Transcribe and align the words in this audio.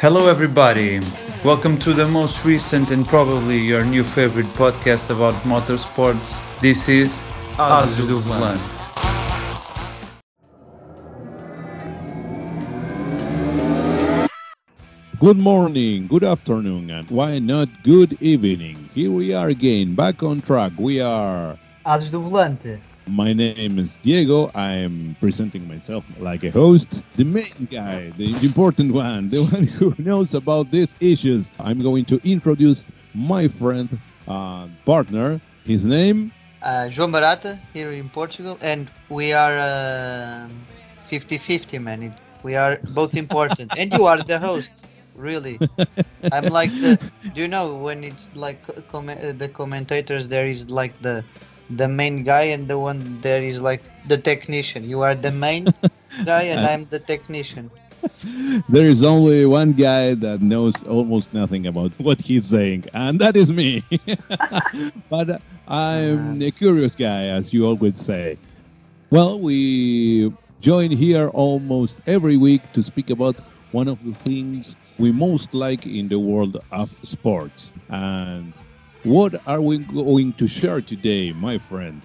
Hello, 0.00 0.28
everybody. 0.28 0.98
Welcome 1.44 1.76
to 1.80 1.92
the 1.92 2.08
most 2.08 2.42
recent 2.42 2.90
and 2.90 3.06
probably 3.06 3.58
your 3.58 3.84
new 3.84 4.02
favorite 4.02 4.46
podcast 4.56 5.10
about 5.10 5.34
motorsports. 5.44 6.24
This 6.62 6.88
is 6.88 7.12
Ases 7.60 8.06
do 8.08 8.18
Volante. 8.24 8.64
Good 15.20 15.36
morning, 15.36 16.06
good 16.06 16.24
afternoon, 16.24 16.88
and 16.88 17.04
why 17.10 17.38
not 17.38 17.68
good 17.84 18.16
evening? 18.22 18.88
Here 18.94 19.12
we 19.12 19.34
are 19.34 19.48
again, 19.48 19.94
back 19.94 20.22
on 20.22 20.40
track. 20.40 20.72
We 20.78 21.02
are. 21.02 21.58
Ases 21.84 22.08
do 22.08 22.20
Volante. 22.20 22.80
My 23.10 23.34
name 23.34 23.78
is 23.78 23.98
Diego. 24.02 24.50
I'm 24.54 25.16
presenting 25.20 25.66
myself 25.66 26.04
like 26.18 26.44
a 26.44 26.50
host, 26.50 27.02
the 27.16 27.24
main 27.24 27.66
guy, 27.70 28.10
the 28.16 28.36
important 28.44 28.92
one, 28.94 29.28
the 29.30 29.42
one 29.52 29.66
who 29.66 29.94
knows 29.98 30.34
about 30.34 30.70
these 30.70 30.94
issues. 31.00 31.50
I'm 31.58 31.80
going 31.80 32.04
to 32.06 32.20
introduce 32.24 32.86
my 33.14 33.48
friend, 33.48 33.98
uh, 34.28 34.68
partner. 34.84 35.40
His 35.64 35.84
name? 35.84 36.32
Uh, 36.62 36.88
João 36.88 37.10
Barata 37.10 37.58
here 37.72 37.92
in 37.92 38.08
Portugal, 38.08 38.58
and 38.62 38.90
we 39.08 39.32
are 39.32 40.48
50 41.04 41.38
50, 41.38 41.78
man. 41.78 42.02
It, 42.02 42.20
we 42.42 42.54
are 42.56 42.78
both 42.88 43.14
important, 43.14 43.72
and 43.76 43.92
you 43.92 44.06
are 44.06 44.22
the 44.22 44.38
host. 44.38 44.70
Really, 45.14 45.62
I'm 46.32 46.48
like 46.48 46.78
the. 46.80 46.98
Do 47.32 47.40
you 47.40 47.48
know 47.48 47.76
when 47.76 48.04
it's 48.04 48.28
like 48.34 48.62
com- 48.88 49.08
uh, 49.10 49.32
the 49.32 49.48
commentators? 49.48 50.28
There 50.28 50.46
is 50.46 50.70
like 50.70 51.00
the 51.02 51.24
the 51.70 51.88
main 51.88 52.24
guy 52.24 52.44
and 52.54 52.68
the 52.68 52.78
one 52.78 53.20
there 53.22 53.42
is 53.42 53.60
like 53.62 53.84
the 54.04 54.18
technician. 54.18 54.84
You 54.84 55.02
are 55.02 55.14
the 55.16 55.32
main 55.32 55.74
guy 56.24 56.42
and 56.44 56.66
I'm 56.66 56.88
the 56.88 57.00
technician. 57.00 57.72
There 58.68 58.86
is 58.86 59.02
only 59.02 59.46
one 59.46 59.72
guy 59.72 60.14
that 60.14 60.40
knows 60.42 60.82
almost 60.84 61.32
nothing 61.32 61.66
about 61.66 61.92
what 61.98 62.20
he's 62.20 62.46
saying, 62.46 62.84
and 62.94 63.20
that 63.20 63.36
is 63.36 63.52
me. 63.52 63.84
but 65.10 65.42
I'm 65.66 66.40
a 66.42 66.52
curious 66.52 66.94
guy, 66.94 67.26
as 67.26 67.52
you 67.52 67.64
always 67.64 68.00
say. 68.04 68.38
Well, 69.10 69.40
we 69.40 70.30
join 70.60 70.90
here 70.92 71.28
almost 71.28 72.00
every 72.06 72.36
week 72.36 72.72
to 72.72 72.82
speak 72.82 73.10
about 73.10 73.40
one 73.70 73.88
of 73.88 74.02
the 74.02 74.14
things 74.24 74.74
we 74.98 75.12
most 75.12 75.54
like 75.54 75.86
in 75.86 76.08
the 76.08 76.18
world 76.20 76.56
of 76.70 76.90
sports. 77.04 77.72
And 77.88 78.54
what 79.04 79.40
are 79.46 79.60
we 79.60 79.78
going 79.78 80.32
to 80.34 80.46
share 80.46 80.80
today, 80.80 81.32
my 81.32 81.58
friend? 81.58 82.02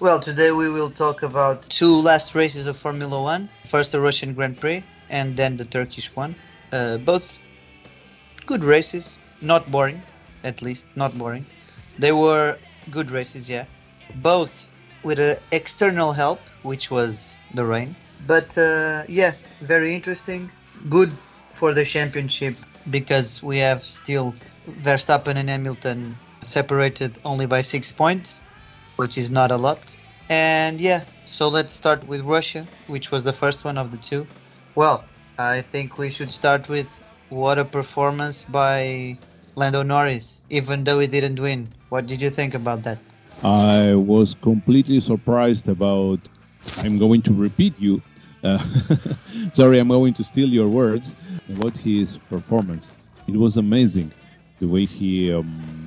Well, 0.00 0.18
today 0.18 0.50
we 0.50 0.68
will 0.68 0.90
talk 0.90 1.22
about 1.22 1.62
two 1.62 1.94
last 1.94 2.34
races 2.34 2.66
of 2.66 2.76
Formula 2.76 3.22
One. 3.22 3.48
First, 3.68 3.92
the 3.92 4.00
Russian 4.00 4.34
Grand 4.34 4.58
Prix, 4.58 4.82
and 5.08 5.36
then 5.36 5.56
the 5.56 5.64
Turkish 5.64 6.14
one. 6.16 6.34
Uh, 6.72 6.98
both 6.98 7.36
good 8.46 8.64
races, 8.64 9.16
not 9.40 9.70
boring, 9.70 10.02
at 10.42 10.62
least 10.62 10.84
not 10.96 11.16
boring. 11.16 11.46
They 11.98 12.10
were 12.10 12.58
good 12.90 13.10
races, 13.12 13.48
yeah. 13.48 13.66
Both 14.16 14.66
with 15.04 15.20
uh, 15.20 15.36
external 15.52 16.12
help, 16.12 16.40
which 16.62 16.90
was 16.90 17.36
the 17.54 17.64
rain. 17.64 17.94
But 18.26 18.58
uh, 18.58 19.04
yeah, 19.06 19.34
very 19.60 19.94
interesting. 19.94 20.50
Good 20.90 21.12
for 21.54 21.72
the 21.72 21.84
championship 21.84 22.56
because 22.90 23.42
we 23.42 23.58
have 23.58 23.84
still 23.84 24.34
Verstappen 24.82 25.36
and 25.36 25.48
Hamilton 25.48 26.16
separated 26.42 27.18
only 27.24 27.46
by 27.46 27.62
six 27.62 27.92
points, 27.92 28.40
which 28.96 29.16
is 29.16 29.30
not 29.30 29.50
a 29.50 29.56
lot. 29.56 29.94
And 30.28 30.80
yeah, 30.80 31.04
so 31.26 31.48
let's 31.48 31.74
start 31.74 32.06
with 32.06 32.22
Russia, 32.22 32.66
which 32.86 33.10
was 33.10 33.24
the 33.24 33.32
first 33.32 33.64
one 33.64 33.78
of 33.78 33.90
the 33.90 33.98
two. 33.98 34.26
Well, 34.74 35.04
I 35.38 35.60
think 35.62 35.98
we 35.98 36.10
should 36.10 36.30
start 36.30 36.68
with 36.68 36.88
what 37.28 37.58
a 37.58 37.64
performance 37.64 38.44
by 38.44 39.18
Lando 39.56 39.82
Norris, 39.82 40.38
even 40.50 40.84
though 40.84 41.00
he 41.00 41.06
didn't 41.06 41.38
win. 41.40 41.68
What 41.88 42.06
did 42.06 42.20
you 42.22 42.30
think 42.30 42.54
about 42.54 42.82
that? 42.84 42.98
I 43.42 43.94
was 43.94 44.34
completely 44.42 45.00
surprised 45.00 45.68
about. 45.68 46.20
I'm 46.76 46.96
going 46.98 47.22
to 47.22 47.32
repeat 47.32 47.78
you. 47.78 48.00
Uh, 48.44 48.64
sorry, 49.52 49.78
I'm 49.78 49.88
going 49.88 50.14
to 50.14 50.24
steal 50.24 50.48
your 50.48 50.68
words 50.68 51.12
about 51.48 51.76
his 51.76 52.18
performance. 52.30 52.90
It 53.26 53.36
was 53.36 53.56
amazing 53.56 54.12
the 54.60 54.68
way 54.68 54.86
he 54.86 55.32
um, 55.32 55.81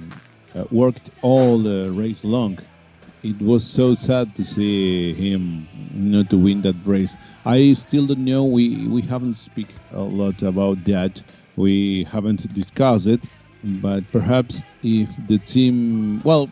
worked 0.72 1.10
all 1.22 1.60
the 1.60 1.92
race 1.92 2.24
long. 2.24 2.60
It 3.24 3.42
was 3.42 3.64
so 3.64 3.96
sad 3.96 4.36
to 4.36 4.44
see 4.44 5.14
him 5.14 5.68
not 5.94 6.30
to 6.30 6.38
win 6.38 6.62
that 6.62 6.76
race. 6.86 7.16
I 7.46 7.74
still 7.74 8.06
don't 8.08 8.26
know. 8.26 8.44
We 8.44 8.88
we 8.88 9.02
haven't 9.02 9.36
speak 9.36 9.68
a 9.94 10.02
lot 10.02 10.42
about 10.44 10.84
that. 10.86 11.22
We 11.56 12.06
haven't 12.12 12.48
discussed 12.54 13.08
it. 13.08 13.22
But 13.64 14.04
perhaps 14.12 14.62
if 14.84 15.10
the 15.28 15.40
team, 15.40 16.22
well, 16.24 16.50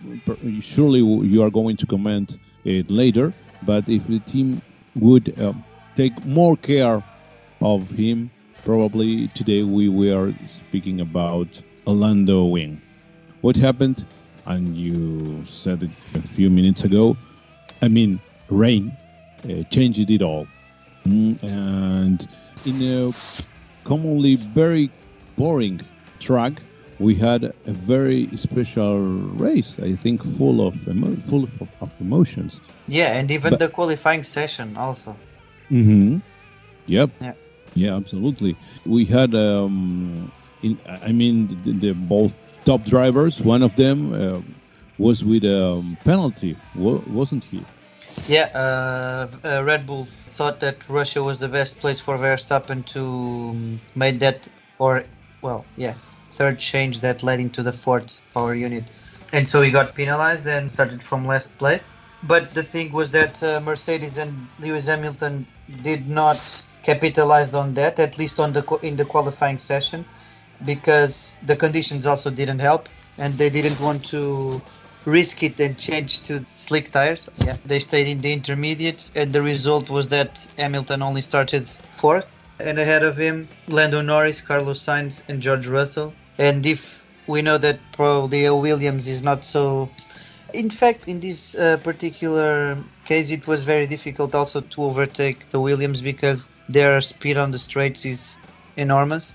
surely 0.62 1.00
you 1.00 1.44
are 1.44 1.52
going 1.52 1.78
to 1.78 1.86
comment 1.86 2.40
it 2.66 2.90
later. 2.90 3.34
But 3.62 3.88
if 3.88 4.08
the 4.08 4.20
team 4.20 4.62
would 4.96 5.38
uh, 5.40 5.54
take 5.96 6.26
more 6.26 6.58
care 6.58 7.04
of 7.62 7.90
him, 7.92 8.32
probably 8.64 9.28
today 9.30 9.62
we 9.62 9.90
were 9.90 10.34
speaking 10.48 11.02
about 11.02 11.48
Orlando 11.86 12.46
win. 12.46 12.82
What 13.44 13.58
happened? 13.58 14.08
And 14.46 14.74
you 14.74 15.44
said 15.50 15.84
it 15.84 15.90
a 16.16 16.26
few 16.30 16.50
minutes 16.50 16.86
ago. 16.86 17.18
I 17.82 17.90
mean, 17.90 18.22
rain 18.48 18.96
uh, 19.44 19.64
changed 19.70 20.10
it 20.10 20.22
all. 20.22 20.48
Mm, 21.06 21.44
and 21.44 22.26
in 22.66 22.82
a 22.82 23.12
commonly 23.84 24.36
very 24.36 24.90
boring 25.36 25.82
track, 26.22 26.54
we 27.00 27.16
had 27.16 27.44
a 27.44 27.74
very 27.74 28.30
special 28.38 28.98
race. 28.98 29.78
I 29.84 29.98
think 29.98 30.24
full 30.38 30.66
of 30.66 30.76
emo- 30.88 31.18
full 31.30 31.44
of, 31.44 31.52
of, 31.82 31.92
emotions. 32.00 32.62
Yeah, 32.88 33.18
and 33.18 33.30
even 33.30 33.50
but, 33.50 33.60
the 33.60 33.68
qualifying 33.68 34.24
session 34.24 34.78
also. 34.78 35.18
Mm-hmm. 35.70 36.20
Yep. 36.88 37.10
Yeah. 37.20 37.34
Yeah, 37.76 37.98
absolutely. 37.98 38.56
We 38.86 39.04
had, 39.04 39.36
um, 39.36 40.32
in, 40.62 40.80
I 40.88 41.12
mean, 41.12 41.60
the, 41.66 41.88
the, 41.88 41.94
both 41.94 42.34
top 42.66 42.84
drivers. 42.84 43.42
One 43.42 43.62
of 43.62 43.76
them 43.76 44.14
uh, 44.14 44.42
was 44.98 45.24
with 45.24 45.44
a 45.44 45.72
um, 45.72 45.98
penalty, 46.04 46.58
wasn't 46.76 47.44
he? 47.44 47.64
Yeah, 48.28 48.50
uh, 48.54 49.28
uh, 49.44 49.64
Red 49.64 49.86
Bull 49.86 50.08
thought 50.30 50.60
that 50.62 50.78
Russia 50.88 51.24
was 51.24 51.40
the 51.40 51.48
best 51.48 51.80
place 51.80 52.00
for 52.00 52.18
Verstappen 52.18 52.86
to 52.88 53.02
um, 53.02 53.80
make 53.96 54.20
that, 54.20 54.48
or 54.80 55.04
well, 55.42 55.66
yeah, 55.78 55.96
third 56.32 56.60
change 56.60 57.02
that 57.02 57.24
led 57.24 57.40
into 57.40 57.64
the 57.64 57.74
fourth 57.74 58.18
power 58.34 58.54
unit, 58.54 58.86
and 59.34 59.48
so 59.48 59.62
he 59.62 59.72
got 59.72 59.96
penalized 59.96 60.46
and 60.48 60.72
started 60.72 61.04
from 61.04 61.26
last 61.28 61.50
place. 61.58 61.84
But 62.24 62.54
the 62.54 62.64
thing 62.64 62.94
was 62.94 63.12
that 63.12 63.44
uh, 63.44 63.60
Mercedes 63.60 64.18
and 64.18 64.48
Lewis 64.60 64.88
Hamilton 64.88 65.46
did 65.82 66.08
not 66.08 66.42
capitalize 66.84 67.54
on 67.54 67.74
that, 67.74 68.00
at 68.00 68.18
least 68.18 68.40
on 68.40 68.54
the 68.54 68.64
in 68.82 68.96
the 68.96 69.06
qualifying 69.06 69.58
session, 69.58 70.06
because 70.66 71.36
the 71.46 71.56
conditions 71.56 72.06
also 72.06 72.30
didn't 72.30 72.60
help, 72.60 72.90
and 73.18 73.38
they 73.38 73.50
didn't 73.50 73.80
want 73.80 74.06
to 74.10 74.62
risk 75.06 75.44
it 75.44 75.60
and 75.60 75.78
change 75.78 76.22
to 76.24 76.46
slick 76.46 76.92
tires. 76.92 77.28
Yeah, 77.38 77.58
they 77.66 77.80
stayed 77.80 78.08
in 78.08 78.22
the 78.22 78.34
intermediates, 78.34 79.12
and 79.16 79.34
the 79.34 79.42
result 79.42 79.90
was 79.90 80.10
that 80.10 80.46
Hamilton 80.58 81.02
only 81.02 81.22
started 81.22 81.70
fourth, 82.00 82.36
and 82.60 82.80
ahead 82.80 83.04
of 83.04 83.18
him 83.18 83.50
Lando 83.68 84.02
Norris, 84.02 84.42
Carlos 84.42 84.86
Sainz, 84.86 85.22
and 85.28 85.42
George 85.42 85.68
Russell. 85.68 86.14
And 86.38 86.66
if 86.66 86.82
we 87.28 87.42
know 87.42 87.58
that 87.58 87.80
probably 87.92 88.50
Williams 88.50 89.08
is 89.08 89.22
not 89.22 89.46
so 89.46 89.90
in 90.54 90.70
fact, 90.70 91.08
in 91.08 91.20
this 91.20 91.56
uh, 91.56 91.78
particular 91.78 92.78
case, 93.06 93.32
it 93.32 93.48
was 93.48 93.64
very 93.64 93.88
difficult 93.88 94.36
also 94.36 94.62
to 94.62 94.84
overtake 94.84 95.50
the 95.50 95.60
Williams 95.60 96.02
because 96.02 96.48
their 96.70 97.02
speed 97.02 97.38
on 97.38 97.52
the 97.52 97.60
straights 97.60 98.06
is 98.06 98.38
enormous. 98.76 99.34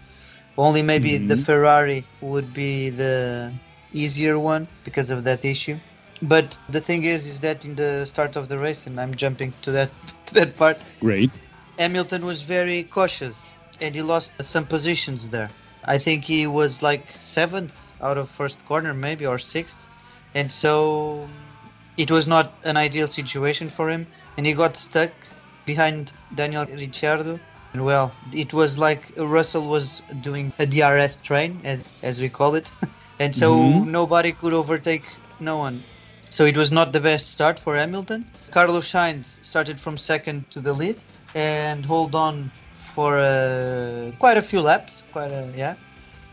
Only 0.58 0.82
maybe 0.82 1.12
mm-hmm. 1.12 1.28
the 1.28 1.38
Ferrari 1.38 2.05
would 2.20 2.52
be 2.52 2.90
the 2.90 3.52
easier 3.93 4.38
one 4.38 4.69
because 4.84 5.10
of 5.10 5.25
that 5.25 5.44
issue. 5.44 5.76
But 6.20 6.58
the 6.69 6.81
thing 6.81 7.05
is, 7.05 7.26
is 7.26 7.40
that 7.40 7.64
in 7.64 7.76
the 7.76 8.05
start 8.05 8.37
of 8.37 8.50
the 8.50 8.58
race, 8.58 8.84
and 8.87 9.00
I'm 9.00 9.14
jumping 9.14 9.55
to 9.62 9.70
that 9.72 9.90
to 10.26 10.34
that 10.34 10.56
part. 10.56 10.76
Great. 11.00 11.31
Hamilton 11.78 12.26
was 12.26 12.43
very 12.43 12.84
cautious, 12.84 13.52
and 13.81 13.94
he 13.94 14.02
lost 14.02 14.32
some 14.43 14.66
positions 14.66 15.28
there. 15.31 15.50
I 15.84 15.99
think 15.99 16.25
he 16.25 16.46
was 16.46 16.82
like 16.82 17.05
seventh 17.22 17.72
out 18.02 18.19
of 18.19 18.28
first 18.28 18.58
corner, 18.66 18.93
maybe 18.93 19.25
or 19.25 19.38
sixth 19.38 19.87
and 20.34 20.50
so 20.50 21.28
it 21.96 22.10
was 22.10 22.26
not 22.26 22.52
an 22.64 22.76
ideal 22.76 23.08
situation 23.08 23.70
for 23.70 23.88
him, 23.88 24.06
and 24.37 24.46
he 24.46 24.55
got 24.55 24.76
stuck 24.76 25.10
behind 25.66 26.12
Daniel 26.34 26.64
Ricciardo. 26.66 27.40
And 27.73 27.85
well, 27.85 28.12
it 28.32 28.53
was 28.53 28.79
like 28.79 29.12
Russell 29.17 29.69
was 29.69 30.03
doing 30.20 30.53
a 30.59 30.67
DRS 30.67 31.17
train, 31.17 31.61
as 31.65 31.85
as 32.03 32.20
we 32.20 32.29
call 32.29 32.55
it, 32.55 32.73
and 33.19 33.35
so 33.35 33.53
mm-hmm. 33.53 33.91
nobody 33.91 34.32
could 34.32 34.53
overtake 34.53 35.05
no 35.41 35.59
one. 35.59 35.82
So 36.31 36.44
it 36.44 36.56
was 36.56 36.70
not 36.70 36.93
the 36.93 37.00
best 37.00 37.31
start 37.31 37.59
for 37.59 37.76
Hamilton. 37.76 38.26
Carlos 38.50 38.91
Sainz 38.91 39.43
started 39.43 39.81
from 39.81 39.97
second 39.97 40.50
to 40.50 40.61
the 40.61 40.73
lead 40.73 40.99
and 41.35 41.85
hold 41.85 42.15
on 42.15 42.50
for 42.94 43.19
uh, 43.19 44.12
quite 44.19 44.37
a 44.37 44.43
few 44.43 44.61
laps, 44.61 45.03
quite 45.12 45.32
a 45.32 45.53
yeah. 45.56 45.75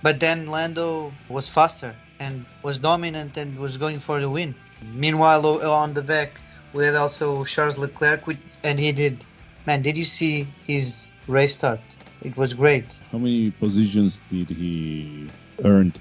But 0.01 0.19
then 0.19 0.47
Lando 0.47 1.13
was 1.29 1.47
faster 1.49 1.95
and 2.19 2.45
was 2.63 2.79
dominant 2.79 3.37
and 3.37 3.57
was 3.57 3.77
going 3.77 3.99
for 3.99 4.19
the 4.19 4.29
win. 4.29 4.55
Meanwhile, 4.93 5.45
on 5.63 5.93
the 5.93 6.01
back, 6.01 6.41
we 6.73 6.85
had 6.85 6.95
also 6.95 7.43
Charles 7.45 7.77
Leclerc, 7.77 8.21
and 8.63 8.77
he 8.79 8.91
did. 8.91 9.25
Man, 9.65 9.81
did 9.81 9.97
you 9.97 10.05
see 10.05 10.47
his 10.67 11.07
race 11.27 11.53
start? 11.55 11.81
It 12.21 12.35
was 12.37 12.53
great. 12.53 12.93
How 13.11 13.17
many 13.19 13.51
positions 13.51 14.21
did 14.29 14.49
he 14.49 15.31
earn? 15.63 15.93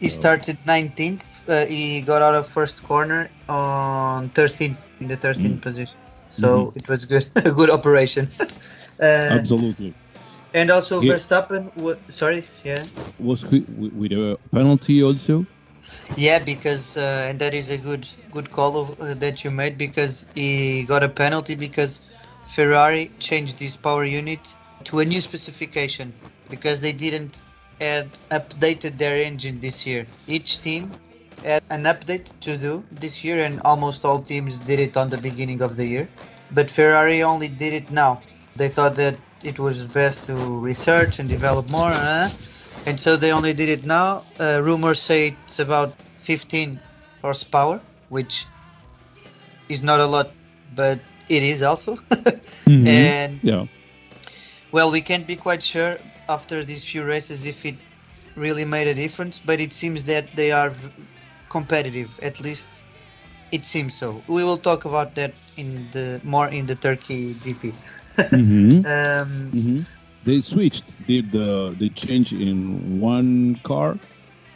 He 0.00 0.08
Oh. 0.08 0.10
started 0.10 0.58
19th. 0.66 1.24
Uh, 1.48 1.66
he 1.66 2.02
got 2.02 2.22
out 2.22 2.34
of 2.34 2.48
first 2.48 2.82
corner 2.82 3.30
on 3.48 4.30
13th 4.30 4.78
in 5.00 5.08
the 5.08 5.16
13th 5.16 5.58
Mm. 5.58 5.62
position. 5.62 5.98
So 6.30 6.72
it 6.76 6.88
was 6.88 7.04
good, 7.04 7.26
a 7.36 7.50
good 7.52 7.70
operation. 7.70 8.28
uh, 9.00 9.30
Absolutely. 9.30 9.94
and 10.54 10.70
also 10.70 11.00
Yeah. 11.00 11.12
Verstappen. 11.14 11.70
wa- 11.76 11.96
sorry, 12.10 12.48
yeah, 12.64 12.84
Was 13.18 13.42
he 13.42 13.64
with 13.68 14.12
a 14.12 14.38
penalty 14.52 15.02
also? 15.02 15.46
yeah, 16.16 16.38
because 16.38 16.96
uh, 16.96 17.26
and 17.28 17.40
that 17.40 17.54
is 17.54 17.70
a 17.70 17.78
good 17.78 18.06
good 18.30 18.50
call 18.50 18.76
of, 18.80 19.00
uh, 19.00 19.14
that 19.14 19.44
you 19.44 19.50
made 19.50 19.78
because 19.78 20.26
he 20.34 20.84
got 20.84 21.02
a 21.02 21.08
penalty 21.08 21.54
because 21.54 22.00
Ferrari 22.54 23.12
changed 23.18 23.58
his 23.60 23.76
power 23.76 24.04
unit 24.04 24.54
to 24.86 24.98
a 25.00 25.04
new 25.04 25.20
specification 25.20 26.12
because 26.48 26.80
they 26.80 26.92
didn't 26.92 27.42
had 27.80 28.18
updated 28.30 28.98
their 28.98 29.16
engine 29.20 29.60
this 29.60 29.86
year. 29.86 30.06
Each 30.26 30.60
team 30.60 30.94
had 31.42 31.62
an 31.70 31.84
update 31.84 32.32
to 32.42 32.56
do 32.56 32.84
this 32.90 33.24
year, 33.24 33.42
and 33.42 33.60
almost 33.60 34.04
all 34.04 34.20
teams 34.22 34.58
did 34.58 34.78
it 34.78 34.96
on 34.96 35.10
the 35.10 35.18
beginning 35.18 35.60
of 35.60 35.76
the 35.76 35.86
year. 35.86 36.08
But 36.50 36.70
Ferrari 36.70 37.22
only 37.22 37.48
did 37.48 37.72
it 37.74 37.90
now. 37.90 38.22
They 38.56 38.68
thought 38.68 38.96
that 38.96 39.18
it 39.42 39.58
was 39.58 39.84
best 39.86 40.26
to 40.26 40.34
research 40.60 41.18
and 41.18 41.28
develop 41.28 41.68
more, 41.68 41.90
uh, 41.90 42.28
and 42.86 43.00
so 43.00 43.16
they 43.16 43.32
only 43.32 43.54
did 43.54 43.68
it 43.68 43.84
now. 43.84 44.24
Uh, 44.38 44.60
rumors 44.62 45.00
say 45.00 45.38
it's 45.44 45.58
about 45.58 45.94
15 46.20 46.80
horsepower, 47.22 47.80
which 48.08 48.46
is 49.68 49.82
not 49.82 50.00
a 50.00 50.06
lot, 50.06 50.32
but 50.74 50.98
it 51.28 51.42
is 51.42 51.62
also. 51.62 51.98
Mhm. 52.66 52.86
and 52.86 53.40
Yeah. 53.42 53.64
Well, 54.72 54.90
we 54.90 55.02
can't 55.02 55.26
be 55.26 55.36
quite 55.36 55.62
sure 55.62 56.00
after 56.28 56.64
these 56.64 56.84
few 56.84 57.04
races 57.04 57.46
if 57.46 57.64
it 57.66 57.76
really 58.36 58.64
made 58.64 58.88
a 58.88 58.94
difference, 58.94 59.40
but 59.40 59.60
it 59.60 59.72
seems 59.72 60.04
that 60.04 60.34
they 60.36 60.52
are 60.52 60.74
competitive. 61.50 62.18
At 62.22 62.40
least 62.40 62.86
it 63.52 63.66
seems 63.66 63.96
so. 63.96 64.24
We 64.28 64.44
will 64.44 64.58
talk 64.58 64.84
about 64.84 65.14
that 65.16 65.34
in 65.56 65.90
the 65.92 66.20
more 66.24 66.48
in 66.48 66.66
the 66.66 66.76
Turkey 66.76 67.34
GP. 67.34 67.74
hmm 68.30 68.80
um, 68.84 69.52
hmm 69.52 69.78
They 70.24 70.40
switched. 70.40 70.94
Did 71.06 71.32
the 71.32 71.74
they 71.78 71.90
change 71.90 72.32
in 72.32 72.98
one 73.00 73.56
car 73.64 73.98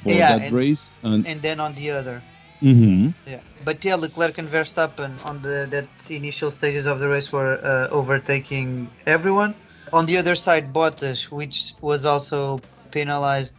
for 0.03 0.15
Yeah, 0.15 0.29
that 0.29 0.43
and- 0.43 0.53
race 0.53 0.91
and 1.03 1.27
and 1.27 1.43
then 1.43 1.61
on 1.61 1.75
the 1.75 1.91
other. 1.91 2.23
Mhm. 2.63 3.15
Yeah, 3.27 3.43
but 3.65 3.85
yeah, 3.85 3.97
Leclerc 3.97 4.39
and 4.39 4.49
Verstappen 4.49 5.19
on 5.25 5.43
the 5.43 5.67
that 5.71 6.11
initial 6.11 6.51
stages 6.51 6.87
of 6.87 7.01
the 7.01 7.09
race 7.09 7.33
were 7.33 7.59
uh, 7.65 7.89
overtaking 7.89 8.91
everyone. 9.07 9.55
On 9.93 10.07
the 10.07 10.17
other 10.17 10.35
side, 10.35 10.73
Bottas, 10.73 11.31
which 11.31 11.75
was 11.81 12.05
also 12.05 12.61
penalized, 12.91 13.55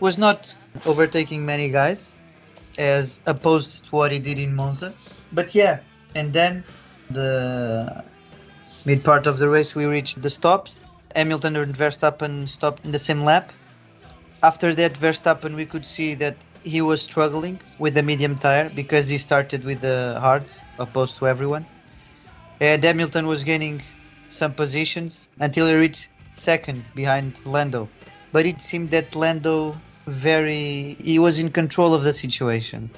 was 0.00 0.18
not 0.18 0.54
overtaking 0.84 1.44
many 1.44 1.68
guys, 1.68 2.12
as 2.78 3.20
opposed 3.26 3.84
to 3.84 3.90
what 3.90 4.12
he 4.12 4.18
did 4.18 4.38
in 4.38 4.54
Monza. 4.54 4.94
But 5.32 5.54
yeah, 5.54 5.80
and 6.14 6.32
then 6.32 6.64
the 7.10 8.04
mid 8.84 9.04
part 9.04 9.26
of 9.26 9.38
the 9.38 9.48
race, 9.48 9.74
we 9.74 9.84
reached 9.84 10.22
the 10.22 10.30
stops. 10.30 10.80
Hamilton 11.14 11.56
and 11.56 11.74
Verstappen 11.74 12.48
stopped 12.48 12.84
in 12.84 12.92
the 12.92 12.98
same 12.98 13.22
lap. 13.22 13.52
After 14.42 14.74
that, 14.74 14.94
Verstappen, 14.94 15.54
we 15.54 15.66
could 15.66 15.86
see 15.86 16.14
that 16.16 16.36
he 16.62 16.80
was 16.80 17.02
struggling 17.02 17.60
with 17.78 17.94
the 17.94 18.02
medium 18.02 18.38
tire 18.38 18.70
because 18.70 19.08
he 19.08 19.18
started 19.18 19.64
with 19.64 19.80
the 19.80 20.16
hards 20.20 20.60
opposed 20.78 21.16
to 21.18 21.26
everyone. 21.26 21.64
And 22.60 22.82
Hamilton 22.82 23.26
was 23.26 23.44
gaining 23.44 23.82
some 24.36 24.54
positions 24.54 25.28
until 25.40 25.66
he 25.68 25.74
reached 25.74 26.08
second 26.30 26.94
behind 26.94 27.40
Lando. 27.44 27.90
But 28.32 28.46
it 28.46 28.60
seemed 28.60 28.90
that 28.92 29.14
Lando 29.16 29.82
very 30.06 30.96
he 31.00 31.18
was 31.18 31.38
in 31.38 31.50
control 31.50 31.94
of 31.94 32.04
the 32.04 32.12
situation. 32.12 32.90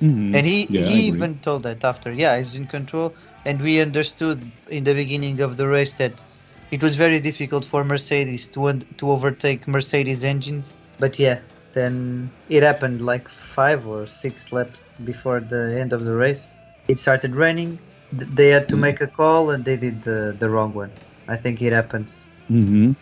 Mhm. 0.00 0.34
And 0.34 0.46
he, 0.46 0.66
Yeah, 0.70 0.86
he 0.88 1.06
even 1.08 1.40
told 1.40 1.62
that 1.64 1.84
after, 1.84 2.12
yeah, 2.12 2.38
he's 2.38 2.54
in 2.56 2.66
control. 2.66 3.16
And 3.44 3.60
we 3.62 3.80
understood 3.80 4.52
in 4.68 4.84
the 4.84 4.94
beginning 4.94 5.40
of 5.40 5.56
the 5.56 5.68
race 5.68 5.92
that 5.94 6.22
it 6.70 6.82
was 6.82 6.96
very 6.96 7.20
difficult 7.20 7.64
for 7.64 7.84
Mercedes 7.84 8.48
to 8.48 8.68
un- 8.68 8.84
to 8.98 9.10
overtake 9.10 9.66
Mercedes 9.68 10.24
engines. 10.24 10.76
But 10.98 11.18
yeah, 11.18 11.40
then 11.72 12.32
it 12.48 12.62
happened 12.62 13.00
like 13.02 13.28
five 13.28 13.86
or 13.86 14.06
six 14.06 14.52
laps 14.52 14.82
before 15.04 15.40
the 15.40 15.78
end 15.80 15.92
of 15.92 16.04
the 16.04 16.14
race. 16.14 16.56
It 16.88 16.98
started 16.98 17.34
raining. 17.36 17.80
Th- 18.16 18.30
They 18.34 18.48
had 18.48 18.68
to 18.70 18.76
Mm. 18.76 18.78
make 18.78 19.00
a 19.00 19.08
call 19.08 19.50
and 19.50 19.64
they 19.64 19.76
did 19.76 20.02
the, 20.02 20.36
the 20.38 20.50
wrong 20.50 20.72
one. 20.74 20.92
I 21.28 21.36
think 21.36 21.60
it 21.62 21.72
happens. 21.72 22.24
hmm 22.48 22.92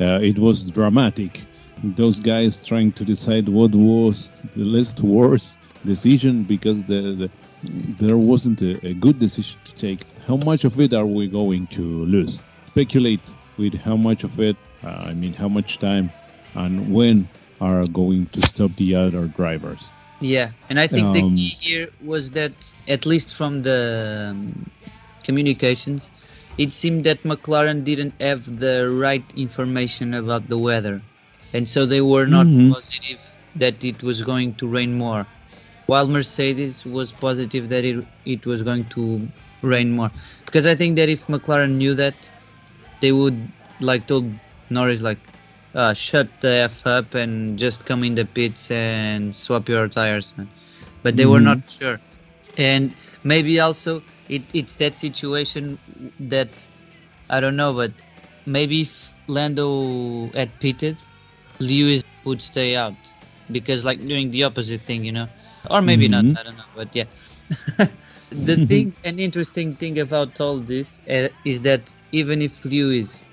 Uh, 0.00 0.18
it 0.30 0.38
was 0.38 0.56
dramatic. 0.70 1.46
Those 1.82 2.18
guys 2.20 2.64
trying 2.64 2.92
to 2.98 3.04
decide 3.04 3.48
what 3.48 3.72
was 3.74 4.30
the 4.56 4.64
least 4.76 5.00
worst 5.02 5.58
decision 5.84 6.44
because 6.44 6.78
the, 6.84 7.00
the 7.20 7.28
there 8.02 8.18
wasn't 8.18 8.60
a, 8.62 8.72
a 8.86 8.94
good 8.94 9.18
decision 9.18 9.58
to 9.64 9.72
take. 9.86 10.00
How 10.26 10.36
much 10.36 10.64
of 10.64 10.78
it 10.80 10.92
are 10.92 11.06
we 11.18 11.28
going 11.28 11.66
to 11.78 11.84
lose? 12.14 12.42
Speculate 12.68 13.26
with 13.56 13.74
how 13.86 13.96
much 13.96 14.22
of 14.24 14.38
it. 14.40 14.56
Uh, 14.84 15.02
I 15.10 15.14
mean, 15.14 15.34
how 15.34 15.48
much 15.48 15.78
time 15.78 16.12
and 16.54 16.74
when 16.96 17.28
are 17.60 17.86
going 17.86 18.26
to 18.34 18.40
stop 18.42 18.72
the 18.76 18.94
other 18.94 19.26
drivers. 19.28 19.92
Yeah, 20.20 20.52
and 20.68 20.78
I 20.78 20.86
think 20.88 21.12
the 21.12 21.22
Um, 21.22 21.36
key 21.36 21.56
here 21.60 21.88
was 22.00 22.32
that, 22.32 22.74
at 22.86 23.06
least 23.06 23.34
from 23.34 23.62
the 23.62 24.30
um, 24.32 24.70
communications, 25.24 26.10
it 26.56 26.72
seemed 26.72 27.04
that 27.04 27.24
McLaren 27.24 27.84
didn't 27.84 28.14
have 28.20 28.44
the 28.58 28.90
right 28.90 29.30
information 29.34 30.14
about 30.14 30.48
the 30.48 30.58
weather, 30.58 31.04
and 31.52 31.68
so 31.68 31.86
they 31.86 32.00
were 32.00 32.26
not 32.26 32.48
Mhm. 32.48 32.72
positive 32.72 33.20
that 33.54 33.84
it 33.84 34.02
was 34.02 34.22
going 34.22 34.54
to 34.56 34.68
rain 34.68 34.94
more, 34.94 35.28
while 35.86 36.06
Mercedes 36.08 36.84
was 36.86 37.12
positive 37.12 37.68
that 37.68 37.84
it 37.84 38.06
it 38.24 38.46
was 38.46 38.62
going 38.62 38.88
to 38.90 39.32
rain 39.62 39.90
more. 39.92 40.10
Because 40.46 40.66
I 40.66 40.74
think 40.76 40.96
that 40.96 41.08
if 41.08 41.26
McLaren 41.26 41.76
knew 41.76 41.94
that, 41.94 42.30
they 43.00 43.12
would 43.12 43.52
like 43.80 44.06
told 44.06 44.40
Norris 44.70 45.00
like, 45.00 45.28
uh, 45.78 45.94
shut 45.94 46.40
the 46.42 46.70
f 46.72 46.86
up 46.86 47.14
and 47.14 47.58
just 47.58 47.86
come 47.86 48.04
in 48.04 48.16
the 48.16 48.26
pits 48.26 48.70
and 48.70 49.34
swap 49.36 49.68
your 49.68 49.88
tires, 49.88 50.36
man. 50.38 50.52
But 51.04 51.16
they 51.16 51.26
were 51.26 51.40
Mhm. 51.42 51.58
not 51.58 51.70
sure, 51.70 52.00
and 52.56 52.96
maybe 53.24 53.60
also 53.60 54.04
it, 54.28 54.50
it's 54.54 54.76
that 54.76 54.96
situation 54.96 55.80
that 56.18 56.68
I 57.30 57.40
don't 57.40 57.56
know, 57.56 57.74
but 57.74 58.06
maybe 58.46 58.82
if 58.82 59.14
Lando 59.28 60.32
had 60.34 60.60
pitted, 60.60 60.98
Lewis 61.60 62.02
would 62.24 62.42
stay 62.42 62.76
out 62.76 63.14
because 63.50 63.84
like 63.84 64.04
doing 64.06 64.30
the 64.30 64.44
opposite 64.44 64.84
thing, 64.86 65.04
you 65.04 65.12
know, 65.12 65.28
or 65.70 65.82
maybe 65.82 66.08
Mhm. 66.08 66.24
not. 66.24 66.26
I 66.36 66.42
don't 66.44 66.56
know, 66.56 66.72
but 66.74 66.94
yeah. 66.94 67.06
the 68.30 68.58
thing, 68.58 68.94
an 69.04 69.18
interesting 69.18 69.76
thing 69.76 69.98
about 69.98 70.40
all 70.40 70.60
this 70.62 71.00
uh, 71.10 71.28
is 71.44 71.62
that 71.62 71.92
even 72.12 72.42
if 72.42 72.64
Lewis 72.64 73.24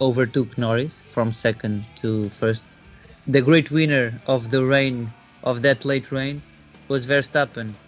overtook 0.00 0.56
Norris 0.58 1.02
from 1.12 1.32
second 1.32 1.88
to 1.96 2.30
first, 2.30 2.78
the 3.26 3.42
great 3.42 3.70
winner 3.70 4.18
of 4.26 4.50
the 4.50 4.64
rain 4.64 5.14
of 5.42 5.62
that 5.62 5.84
late 5.84 6.10
rain 6.12 6.44
was 6.88 7.06
Verstappen, 7.06 7.78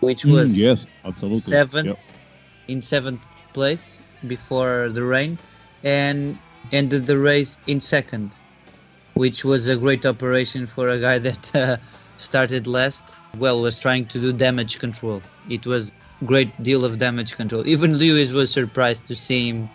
which 0.00 0.24
Mm, 0.24 0.26
was 0.26 0.62
yes, 0.62 0.86
absolutely. 1.04 1.60
seventh 1.64 1.98
Yep. 1.98 2.00
in 2.68 2.80
seventh 2.82 3.26
place 3.52 4.00
before 4.26 4.90
the 4.92 5.04
rain 5.04 5.38
and 5.82 6.40
ended 6.70 7.06
the 7.06 7.18
race 7.18 7.56
in 7.66 7.80
second 7.80 8.40
which 9.14 9.44
was 9.44 9.68
a 9.68 9.76
great 9.76 10.04
operation 10.06 10.66
for 10.66 10.88
a 10.88 11.00
guy 11.00 11.18
that 11.28 11.54
uh, 11.54 11.76
started 12.16 12.66
last. 12.66 13.16
Well 13.34 13.60
was 13.60 13.78
trying 13.78 14.08
to 14.08 14.20
do 14.20 14.32
damage 14.32 14.78
control. 14.78 15.24
It 15.46 15.66
was 15.66 15.92
great 16.24 16.60
deal 16.62 16.84
of 16.84 16.98
damage 16.98 17.34
control. 17.36 17.66
Even 17.66 17.96
lewis 17.96 18.30
was 18.32 18.52
surprised 18.52 19.06
to 19.08 19.14
see 19.16 19.48
him. 19.48 19.70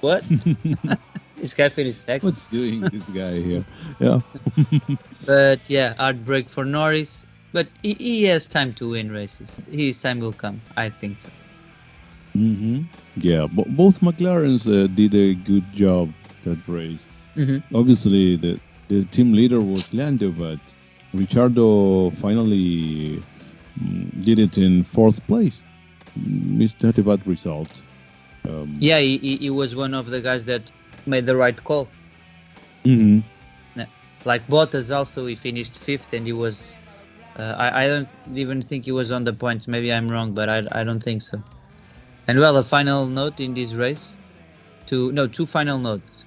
What 0.00 0.24
this 1.44 1.54
guy 1.54 1.70
finished 1.70 2.04
second 2.04 2.40
What's 2.40 2.48
doing 2.48 2.90
this 2.90 3.08
guy 3.10 3.40
here? 3.42 3.66
Yeah. 4.00 4.20
but 5.26 5.68
yeah 5.70 5.94
hard 5.98 6.24
break 6.24 6.50
for 6.50 6.64
norris 6.64 7.26
but 7.52 7.70
he, 7.82 7.94
he 7.94 8.24
has 8.24 8.48
time 8.48 8.74
to 8.74 8.90
win 8.90 9.10
races 9.10 9.60
his 9.68 10.00
time 10.00 10.20
will 10.20 10.34
come 10.34 10.64
i 10.76 10.90
think 10.90 11.20
so 11.20 11.32
hmm 12.34 12.82
Yeah, 13.16 13.46
bo- 13.50 13.68
both 13.68 14.00
McLarens 14.00 14.66
uh, 14.66 14.88
did 14.88 15.14
a 15.14 15.34
good 15.34 15.72
job 15.72 16.14
that 16.42 16.66
race. 16.68 17.10
hmm 17.36 17.58
Obviously, 17.74 18.36
the, 18.36 18.60
the 18.88 19.04
team 19.06 19.32
leader 19.32 19.62
was 19.62 19.92
Lando, 19.94 20.32
but 20.32 20.60
Ricciardo 21.12 22.10
finally 22.12 23.26
mm, 23.80 24.24
did 24.24 24.38
it 24.38 24.58
in 24.58 24.84
fourth 24.84 25.26
place. 25.26 25.66
Mm, 26.18 26.62
It's 26.62 26.82
not 26.82 26.98
a 26.98 27.04
bad 27.04 27.26
result. 27.26 27.84
Um, 28.48 28.94
Yeah, 28.94 28.98
he, 29.00 29.36
he 29.38 29.50
was 29.50 29.74
one 29.76 29.94
of 29.94 30.06
the 30.06 30.20
guys 30.22 30.44
that 30.46 30.70
made 31.06 31.26
the 31.26 31.36
right 31.36 31.62
call. 31.64 31.88
hmm 32.84 33.20
Like 34.26 34.46
Bottas 34.46 34.90
also, 34.90 35.26
he 35.26 35.36
finished 35.36 35.76
fifth 35.78 36.12
and 36.14 36.24
he 36.26 36.32
was. 36.32 36.62
Uh, 37.38 37.42
I, 37.58 37.84
I 37.84 37.88
don't 37.88 38.08
even 38.32 38.62
think 38.62 38.84
he 38.86 38.92
was 38.92 39.10
on 39.10 39.24
the 39.24 39.32
points. 39.34 39.68
Maybe 39.68 39.92
I'm 39.92 40.08
wrong, 40.08 40.32
but 40.32 40.48
I, 40.48 40.62
I 40.72 40.82
don't 40.84 41.02
think 41.02 41.20
so. 41.20 41.42
And 42.26 42.40
well, 42.40 42.56
a 42.56 42.64
final 42.64 43.06
note 43.06 43.38
in 43.40 43.52
this 43.52 43.74
race. 43.74 44.16
Two 44.86 45.12
no, 45.12 45.26
two 45.26 45.44
final 45.44 45.78
notes. 45.78 46.24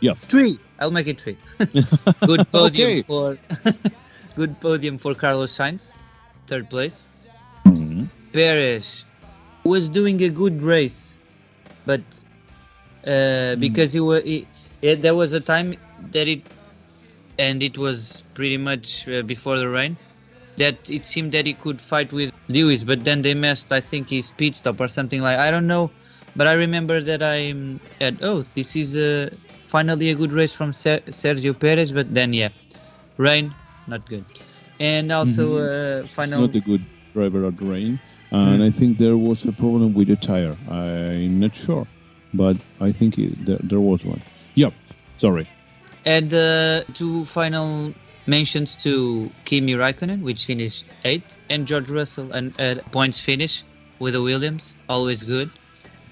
Yeah. 0.00 0.14
Three. 0.14 0.58
I'll 0.78 0.90
make 0.90 1.08
it 1.08 1.20
three. 1.20 1.36
good 2.24 2.46
podium 2.50 2.88
Okay. 2.88 3.02
for 3.02 3.36
good 4.36 4.58
podium 4.60 4.96
for 4.96 5.14
Carlos 5.14 5.54
Sainz, 5.56 5.90
third 6.46 6.70
place. 6.70 7.04
Mhm. 7.66 8.08
Perez 8.32 9.04
was 9.64 9.90
doing 9.90 10.22
a 10.22 10.30
good 10.30 10.62
race, 10.62 11.16
but 11.84 12.00
uh, 13.06 13.56
because 13.56 13.92
he 13.92 14.00
was, 14.00 14.22
he, 14.24 14.48
yeah, 14.82 14.94
there 14.94 15.14
was 15.14 15.32
a 15.32 15.40
time 15.40 15.74
that 15.98 16.28
it, 16.28 16.44
and 17.38 17.62
it 17.62 17.78
was 17.78 18.22
pretty 18.34 18.56
much 18.56 19.06
uh, 19.08 19.22
before 19.22 19.58
the 19.58 19.68
rain, 19.68 19.98
that 20.56 20.88
it 20.88 21.06
seemed 21.06 21.32
that 21.32 21.46
he 21.46 21.54
could 21.54 21.80
fight 21.80 22.12
with 22.12 22.30
Lewis, 22.48 22.84
but 22.84 23.04
then 23.04 23.22
they 23.22 23.34
messed, 23.34 23.72
I 23.72 23.80
think, 23.80 24.10
his 24.10 24.30
pit 24.30 24.56
stop 24.56 24.80
or 24.80 24.88
something 24.88 25.20
like. 25.20 25.38
I 25.38 25.50
don't 25.50 25.66
know, 25.66 25.92
but 26.34 26.46
I 26.46 26.52
remember 26.52 27.00
that 27.00 27.22
I 27.22 27.54
had, 28.00 28.18
oh, 28.22 28.42
this 28.54 28.76
is 28.76 28.96
uh, 28.96 29.30
finally 29.70 30.10
a 30.10 30.14
good 30.14 30.32
race 30.32 30.52
from 30.54 30.72
Ser- 30.72 31.02
Sergio 31.08 31.58
Perez, 31.58 31.92
but 31.92 32.12
then 32.14 32.32
yeah, 32.32 32.50
rain, 33.18 33.54
not 33.86 34.06
good, 34.08 34.26
and 34.78 35.12
also 35.12 35.56
uh, 35.56 36.06
final. 36.08 36.40
Not 36.42 36.54
a 36.56 36.60
good 36.60 36.86
driver 37.14 37.44
at 37.46 37.60
rain, 37.60 38.00
and 38.30 38.62
I 38.62 38.70
think 38.70 38.98
there 38.98 39.16
was 39.16 39.44
a 39.44 39.52
problem 39.52 39.92
with 39.94 40.08
the 40.08 40.16
tire. 40.16 40.58
I'm 40.68 41.38
not 41.40 41.54
sure, 41.54 41.86
but 42.32 42.56
I 42.80 42.92
think 42.92 43.18
it, 43.18 43.44
there, 43.44 43.58
there 43.62 43.80
was 43.80 44.04
one. 44.04 44.22
Yep. 44.54 44.74
Sorry. 45.18 45.48
And 46.04 46.32
uh, 46.32 46.84
two 46.94 47.24
final 47.26 47.94
mentions 48.26 48.76
to 48.78 49.32
Kimi 49.44 49.74
Raikkonen, 49.74 50.20
which 50.22 50.44
finished 50.46 50.96
eighth, 51.04 51.38
and 51.50 51.66
George 51.66 51.90
Russell, 51.90 52.32
and 52.32 52.54
uh, 52.58 52.76
points 52.92 53.20
finish 53.20 53.64
with 53.98 54.14
the 54.14 54.22
Williams, 54.22 54.74
always 54.88 55.24
good. 55.24 55.50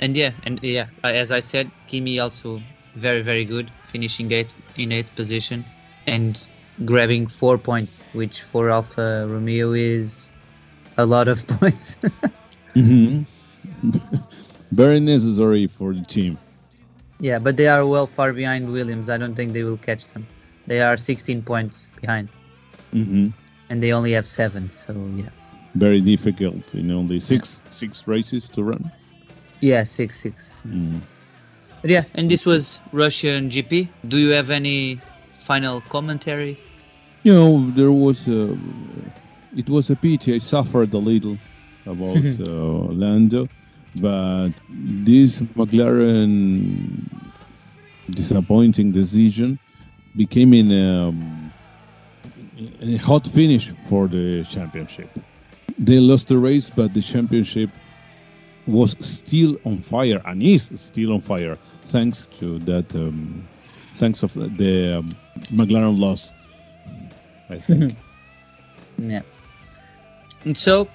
And 0.01 0.17
yeah, 0.17 0.33
and 0.45 0.61
yeah, 0.63 0.89
uh, 1.05 1.09
as 1.09 1.31
I 1.33 1.41
said, 1.41 1.73
Kimi 1.89 2.19
also 2.19 2.63
very 2.95 3.23
very 3.23 3.45
good, 3.45 3.73
finishing 3.91 4.31
eighth 4.33 4.53
in 4.77 4.93
eighth 4.93 5.15
position, 5.15 5.65
and 6.07 6.39
grabbing 6.85 7.27
four 7.27 7.59
points, 7.59 8.05
which 8.13 8.43
for 8.43 8.71
Alfa 8.71 9.27
Romeo 9.29 9.73
is 9.73 10.31
a 10.97 11.07
lot 11.07 11.29
of 11.29 11.47
points. 11.49 11.97
hmm 12.75 13.23
Very 14.73 15.01
necessary 15.01 15.67
for 15.67 15.95
the 15.95 16.03
team. 16.05 16.39
yeah, 17.21 17.39
but 17.39 17.57
they 17.57 17.67
are 17.69 17.87
well 17.87 18.07
far 18.07 18.33
behind 18.33 18.71
Williams. 18.71 19.11
I 19.11 19.17
don't 19.19 19.35
think 19.35 19.53
they 19.53 19.63
will 19.63 19.77
catch 19.79 20.07
them. 20.13 20.27
They 20.67 20.81
are 20.81 20.97
16 20.97 21.43
points 21.43 21.89
behind, 22.01 22.29
hmm 22.93 23.29
and 23.71 23.83
they 23.83 23.93
only 23.93 24.13
have 24.13 24.27
seven. 24.27 24.71
So 24.71 24.93
yeah. 25.15 25.31
Very 25.75 26.01
difficult 26.01 26.75
in 26.75 26.91
only 26.91 27.21
six 27.21 27.63
six 27.71 28.07
races 28.07 28.49
to 28.51 28.63
run. 28.63 28.91
Yeah, 29.61 29.85
six 29.85 30.21
six. 30.23 30.55
Mm. 30.67 31.01
Yeah, 31.85 32.05
and 32.15 32.31
this 32.31 32.45
was 32.47 32.81
Russian 32.93 33.51
GP. 33.51 33.89
Do 34.09 34.19
you 34.19 34.31
have 34.31 34.51
any 34.51 35.01
final 35.31 35.81
commentary? 35.83 36.59
You 37.25 37.35
know, 37.35 37.71
there 37.71 37.93
was 37.93 38.27
a, 38.29 38.57
it 39.57 39.69
was 39.69 39.91
a 39.91 39.97
pity. 39.97 40.35
I 40.35 40.39
suffered 40.39 40.93
a 40.95 40.99
little 40.99 41.39
about 41.87 42.29
uh, 42.41 42.93
Lando, 43.03 43.49
but 44.01 44.51
this 44.69 45.41
McLaren 45.41 47.05
disappointing 48.11 48.93
decision 48.93 49.59
became 50.17 50.55
in 50.55 50.73
a, 50.73 51.13
a 52.83 52.97
hot 52.97 53.27
finish 53.27 53.73
for 53.89 54.09
the 54.09 54.45
championship. 54.49 55.11
They 55.79 55.99
lost 55.99 56.29
the 56.29 56.39
race, 56.39 56.71
but 56.71 56.95
the 56.95 57.03
championship 57.03 57.71
was 58.67 58.97
still 59.01 59.59
on 59.65 59.83
fire 59.83 60.21
and 60.27 60.43
is 60.43 60.69
still 60.77 61.13
on 61.13 61.21
fire 61.21 61.57
thanks 61.89 62.27
to 62.39 62.59
that. 62.61 62.95
Um, 62.95 63.47
thanks 63.97 64.23
of 64.23 64.33
the 64.35 64.99
um, 64.99 65.09
McLaren 65.53 65.99
loss. 65.99 66.33
I 67.51 67.59
think. 67.59 67.97
Yeah. 69.01 69.23
And 70.45 70.59
so, 70.59 70.89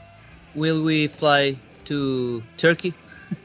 will 0.56 0.84
we 0.84 1.08
fly 1.08 1.58
to 1.86 2.44
Turkey? 2.58 2.96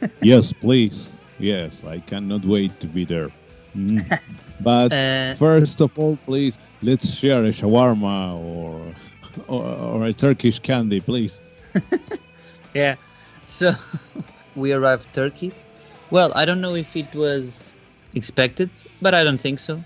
yes, 0.20 0.52
please. 0.52 1.18
Yes, 1.38 1.82
I 1.84 2.00
cannot 2.00 2.44
wait 2.44 2.78
to 2.80 2.86
be 2.88 3.04
there. 3.04 3.30
Mm. 3.76 4.10
But 4.60 4.92
Uh, 4.92 5.34
first 5.38 5.80
of 5.80 5.92
all, 5.98 6.16
please 6.26 6.58
let's 6.82 7.08
share 7.10 7.44
a 7.44 7.50
shawarma 7.50 8.36
or 8.38 8.94
or, 9.46 9.64
or 9.64 10.04
a 10.04 10.12
Turkish 10.12 10.58
candy, 10.58 11.00
please. 11.00 11.40
yeah. 12.74 12.96
So, 13.44 13.72
we 14.54 14.72
arrived 14.72 15.12
Turkey. 15.12 15.54
Well, 16.10 16.32
I 16.34 16.44
don't 16.44 16.60
know 16.60 16.74
if 16.74 16.96
it 16.96 17.14
was 17.14 17.76
expected, 18.14 18.70
but 19.00 19.14
I 19.14 19.24
don't 19.24 19.40
think 19.40 19.58
so. 19.60 19.84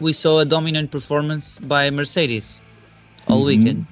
We 0.00 0.12
saw 0.12 0.38
a 0.40 0.44
dominant 0.44 0.90
performance 0.90 1.58
by 1.58 1.90
Mercedes 1.90 2.60
all 3.26 3.44
Mhm. 3.44 3.44
weekend. 3.44 3.86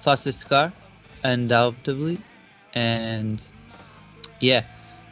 Fastest 0.00 0.48
car, 0.48 0.74
undoubtedly. 1.22 2.24
And 2.74 3.42
yeah, 4.40 4.64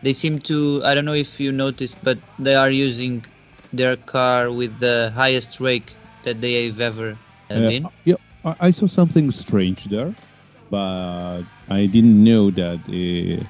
they 0.02 0.12
seem 0.12 0.38
to. 0.40 0.82
I 0.84 0.94
don't 0.94 1.04
know 1.06 1.14
if 1.14 1.40
you 1.40 1.52
noticed, 1.52 1.98
but 2.02 2.18
they 2.38 2.54
are 2.54 2.70
using 2.70 3.24
their 3.72 3.96
car 3.96 4.52
with 4.52 4.78
the 4.80 5.12
highest 5.14 5.60
rake 5.60 5.98
that 6.24 6.40
they've 6.40 6.80
ever 6.80 7.18
uh, 7.50 7.60
been. 7.60 7.90
yeah, 8.04 8.14
I, 8.44 8.54
I 8.60 8.70
saw 8.70 8.86
something 8.86 9.30
strange 9.30 9.86
there, 9.86 10.14
but 10.70 11.44
I 11.68 11.86
didn't 11.86 12.22
know 12.24 12.50
that 12.50 12.80
uh, 12.88 13.44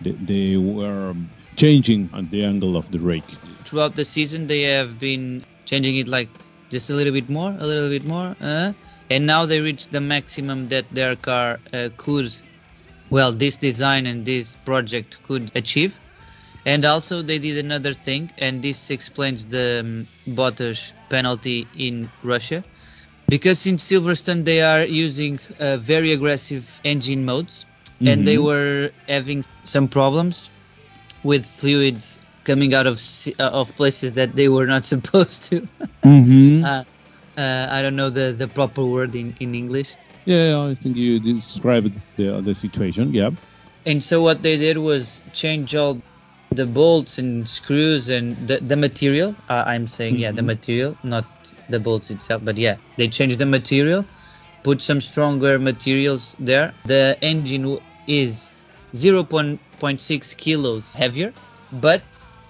they, 0.00 0.12
they 0.20 0.56
were 0.56 1.14
changing 1.56 2.10
on 2.12 2.28
the 2.30 2.44
angle 2.44 2.76
of 2.76 2.90
the 2.90 3.00
rake. 3.00 3.38
throughout 3.64 3.94
the 3.96 4.04
season 4.04 4.46
they 4.46 4.62
have 4.62 4.98
been 4.98 5.44
changing 5.66 5.96
it 5.96 6.08
like 6.08 6.30
just 6.70 6.90
a 6.90 6.94
little 6.94 7.12
bit 7.12 7.28
more 7.28 7.52
a 7.58 7.66
little 7.66 7.88
bit 7.88 8.04
more 8.04 8.36
uh, 8.40 8.72
and 9.10 9.26
now 9.26 9.44
they 9.46 9.60
reached 9.60 9.90
the 9.92 10.00
maximum 10.00 10.68
that 10.68 10.92
their 10.94 11.16
car 11.16 11.60
uh, 11.72 11.88
could 11.96 12.32
well 13.14 13.32
this 13.42 13.56
design 13.58 14.06
and 14.06 14.26
this 14.26 14.56
project 14.70 15.22
could 15.28 15.52
achieve 15.62 16.00
and 16.66 16.84
also 16.84 17.22
they 17.22 17.38
did 17.38 17.58
another 17.64 17.94
thing 17.94 18.30
and 18.38 18.62
this 18.62 18.90
explains 18.90 19.46
the 19.48 19.80
um, 19.84 20.34
Bottas 20.34 20.94
penalty 21.10 21.70
in 21.74 22.12
Russia 22.22 22.64
because 23.28 23.66
in 23.66 23.76
Silverstone 23.76 24.44
they 24.44 24.62
are 24.62 24.84
using 24.84 25.38
uh, 25.58 25.78
very 25.78 26.12
aggressive 26.12 26.80
engine 26.84 27.24
modes 27.24 27.66
and 28.04 28.26
they 28.26 28.38
Mhm. 28.38 28.44
were 28.48 28.92
having 29.08 29.44
some 29.64 29.88
problems 29.88 30.50
with 31.22 31.46
fluids 31.46 32.18
coming 32.44 32.74
out 32.74 32.86
of 32.86 33.00
uh, 33.40 33.44
of 33.60 33.74
places 33.76 34.12
that 34.14 34.36
they 34.36 34.48
were 34.48 34.66
not 34.66 34.84
supposed 34.94 35.44
to. 35.50 35.66
Mm-hmm. 36.04 36.64
uh, 36.64 36.84
uh, 37.36 37.66
I 37.70 37.82
don't 37.82 37.96
know 37.96 38.10
the, 38.10 38.34
the 38.36 38.48
proper 38.48 38.84
word 38.84 39.14
in, 39.14 39.34
in 39.40 39.54
English. 39.54 39.96
Yeah, 40.24 40.62
I 40.70 40.74
think 40.74 40.96
you 40.96 41.20
described 41.20 42.00
the 42.16 42.40
the 42.42 42.54
situation. 42.54 43.12
Yeah. 43.12 43.30
And 43.86 44.02
so 44.02 44.22
what 44.22 44.42
they 44.42 44.56
did 44.56 44.78
was 44.78 45.22
change 45.32 45.74
all 45.74 46.02
the 46.50 46.66
bolts 46.66 47.18
and 47.18 47.48
screws 47.48 48.08
and 48.08 48.48
the, 48.48 48.58
the 48.60 48.76
material. 48.76 49.36
Uh, 49.48 49.64
I'm 49.66 49.86
saying 49.88 50.18
yeah, 50.18 50.32
the 50.32 50.42
Mhm. 50.42 50.46
material, 50.46 50.98
not 51.02 51.26
the 51.68 51.80
bolts 51.80 52.10
itself, 52.10 52.44
but 52.44 52.56
yeah, 52.56 52.76
they 52.96 53.08
changed 53.08 53.38
the 53.38 53.46
material, 53.46 54.06
put 54.62 54.80
some 54.80 55.00
stronger 55.00 55.58
materials 55.58 56.34
there. 56.38 56.74
The 56.84 57.18
engine 57.22 57.78
is 58.06 58.50
0.6 58.94 60.34
kilos 60.36 60.94
heavier, 60.94 61.34
but 61.72 62.02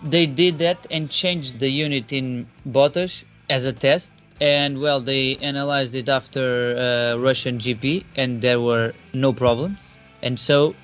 they 0.03 0.27
did 0.27 0.59
that 0.61 0.87
and 0.91 1.11
changed 1.11 1.59
the 1.61 1.71
unit 1.71 2.13
in 2.13 2.51
Bottas 2.67 3.25
as 3.49 3.65
a 3.65 3.73
test. 3.73 4.24
And 4.41 4.81
well, 4.81 5.01
they 5.01 5.37
analyzed 5.37 5.95
it 5.95 6.09
after 6.09 6.77
uh, 6.77 7.17
Russian 7.19 7.59
GP, 7.59 8.05
and 8.17 8.43
there 8.43 8.61
were 8.61 8.93
no 9.13 9.33
problems. 9.33 9.97
And 10.23 10.39
so 10.39 10.75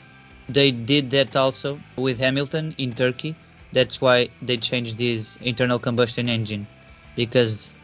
they 0.48 0.70
did 0.70 1.10
that 1.10 1.34
also 1.34 1.78
with 1.96 2.18
Hamilton 2.20 2.74
in 2.78 2.92
Turkey. 2.92 3.34
That's 3.72 4.00
why 4.00 4.28
they 4.42 4.56
changed 4.56 4.98
this 4.98 5.36
internal 5.42 5.78
combustion 5.78 6.28
engine 6.28 6.66
because 7.16 7.74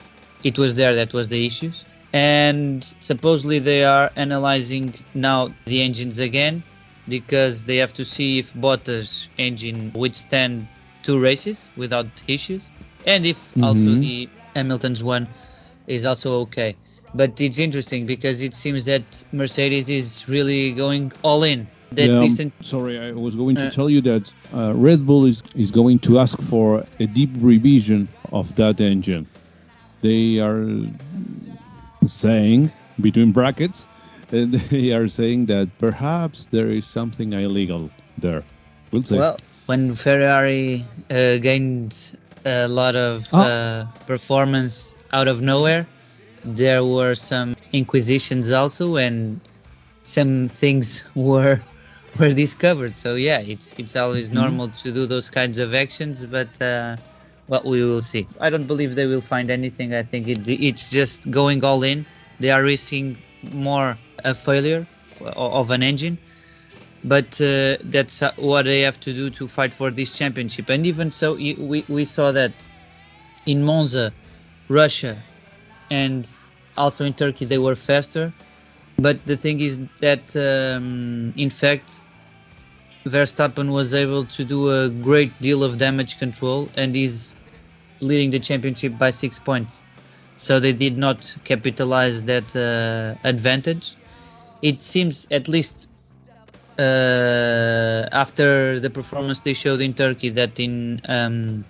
it 0.42 0.58
was 0.58 0.74
there 0.74 0.94
that 0.94 1.12
was 1.12 1.28
the 1.28 1.46
issue. 1.46 1.72
And 2.12 2.84
supposedly 3.00 3.58
they 3.58 3.84
are 3.84 4.10
analyzing 4.16 4.94
now 5.14 5.52
the 5.66 5.82
engines 5.82 6.18
again 6.18 6.62
because 7.08 7.64
they 7.64 7.76
have 7.76 7.92
to 7.94 8.04
see 8.04 8.38
if 8.38 8.52
Bottas 8.54 9.26
engine 9.38 9.92
withstand 9.94 10.66
two 11.02 11.18
races 11.20 11.68
without 11.76 12.06
issues 12.26 12.68
and 13.04 13.24
if 13.26 13.36
also 13.62 13.90
Mhm. 13.90 14.00
the 14.00 14.28
Hamilton's 14.56 15.04
one 15.04 15.28
is 15.86 16.04
also 16.06 16.40
okay. 16.42 16.76
But 17.14 17.40
it's 17.40 17.58
interesting 17.58 18.06
because 18.06 18.42
it 18.42 18.54
seems 18.54 18.84
that 18.86 19.22
Mercedes 19.32 19.88
is 19.88 20.26
really 20.28 20.72
going 20.72 21.12
all 21.22 21.42
in 21.44 21.70
that 21.92 22.08
Yeah, 22.08 22.20
um, 22.20 22.28
decent 22.28 22.52
sorry, 22.62 22.98
I 22.98 23.12
was 23.12 23.34
going 23.36 23.56
to 23.56 23.66
Uh, 23.66 23.68
tell 23.68 23.88
you 23.90 24.00
that 24.02 24.32
uh, 24.52 24.74
Red 24.74 25.06
Bull 25.06 25.24
is, 25.26 25.42
is 25.54 25.70
going 25.70 25.98
to 26.00 26.18
ask 26.18 26.40
for 26.42 26.84
a 27.00 27.06
deep 27.06 27.30
revision 27.38 28.08
of 28.32 28.54
that 28.56 28.80
engine. 28.80 29.28
They 30.02 30.38
are 30.38 30.66
saying, 32.06 32.72
between 33.00 33.32
brackets, 33.32 33.86
and 34.32 34.54
they 34.54 34.90
are 34.92 35.08
saying 35.08 35.46
that 35.46 35.78
perhaps 35.78 36.46
there 36.50 36.70
is 36.70 36.86
something 36.86 37.32
illegal 37.32 37.92
there. 38.16 38.44
We'll 38.92 39.02
see. 39.02 39.16
Well, 39.16 39.36
when 39.66 39.94
Ferrari 39.94 40.84
uh, 41.10 41.36
gained 41.38 41.96
a 42.44 42.66
lot 42.68 42.96
of 42.96 43.26
Oh. 43.32 43.40
uh, 43.42 43.86
performance 44.06 44.94
out 45.16 45.28
of 45.28 45.40
nowhere, 45.40 45.86
there 46.44 46.84
were 46.84 47.14
some 47.14 47.54
inquisitions 47.72 48.52
also, 48.52 48.96
and 48.96 49.40
some 50.04 50.48
things 50.48 51.04
were 51.14 51.60
were 52.18 52.32
discovered. 52.44 52.94
So 52.96 53.14
yeah, 53.28 53.40
it's 53.40 53.74
it's 53.78 53.96
always 53.96 54.30
normal 54.30 54.68
to 54.82 54.92
do 54.92 55.06
those 55.06 55.28
kinds 55.30 55.58
of 55.58 55.74
actions, 55.74 56.26
but 56.26 56.50
uh, 56.60 56.96
well, 57.48 57.62
we 57.72 57.82
will 57.82 58.02
see. 58.02 58.26
I 58.40 58.50
don't 58.50 58.66
believe 58.72 58.94
they 58.94 59.06
will 59.06 59.26
find 59.34 59.50
anything. 59.50 59.94
I 59.94 60.02
think 60.02 60.28
it, 60.28 60.40
it's 60.48 60.88
just 60.90 61.30
going 61.30 61.64
all 61.64 61.82
in. 61.82 62.06
They 62.40 62.50
are 62.50 62.62
risking 62.62 63.16
more 63.42 63.96
a 64.24 64.34
failure 64.34 64.86
of 65.20 65.70
an 65.70 65.82
engine 65.82 66.18
but 67.04 67.40
uh, 67.40 67.76
that's 67.84 68.20
uh, 68.22 68.32
what 68.36 68.64
they 68.64 68.80
have 68.80 68.98
to 69.00 69.12
do 69.12 69.30
to 69.30 69.46
fight 69.48 69.72
for 69.72 69.90
this 69.90 70.16
championship. 70.18 70.68
And 70.68 70.84
even 70.86 71.10
so, 71.10 71.34
we 71.34 71.84
we 71.88 72.04
saw 72.04 72.32
that 72.32 72.52
in 73.46 73.62
Monza, 73.62 74.12
Russia, 74.68 75.16
and 75.90 76.26
also 76.76 77.04
in 77.04 77.14
Turkey 77.14 77.44
they 77.44 77.58
were 77.58 77.76
faster. 77.76 78.32
But 78.98 79.24
the 79.26 79.36
thing 79.36 79.60
is 79.60 79.78
that 80.00 80.24
um, 80.36 81.32
in 81.36 81.50
fact, 81.50 82.00
Verstappen 83.06 83.72
was 83.72 83.94
able 83.94 84.24
to 84.26 84.44
do 84.44 84.70
a 84.70 84.88
great 84.88 85.32
deal 85.40 85.62
of 85.62 85.78
damage 85.78 86.18
control 86.18 86.68
and 86.76 86.96
is 86.96 87.34
leading 88.00 88.30
the 88.30 88.40
championship 88.40 88.98
by 88.98 89.10
six 89.10 89.38
points. 89.38 89.82
So 90.38 90.60
they 90.60 90.72
did 90.72 90.98
not 90.98 91.36
capitalize 91.44 92.22
that 92.24 92.54
uh, 92.56 93.18
advantage. 93.26 93.94
It 94.62 94.82
seems, 94.82 95.26
at 95.30 95.48
least 95.48 95.88
uh, 96.78 98.08
after 98.12 98.80
the 98.80 98.90
performance 98.90 99.40
they 99.40 99.54
showed 99.54 99.80
in 99.80 99.94
Turkey, 99.94 100.30
that 100.30 100.58
in 100.58 101.00
um, 101.08 101.64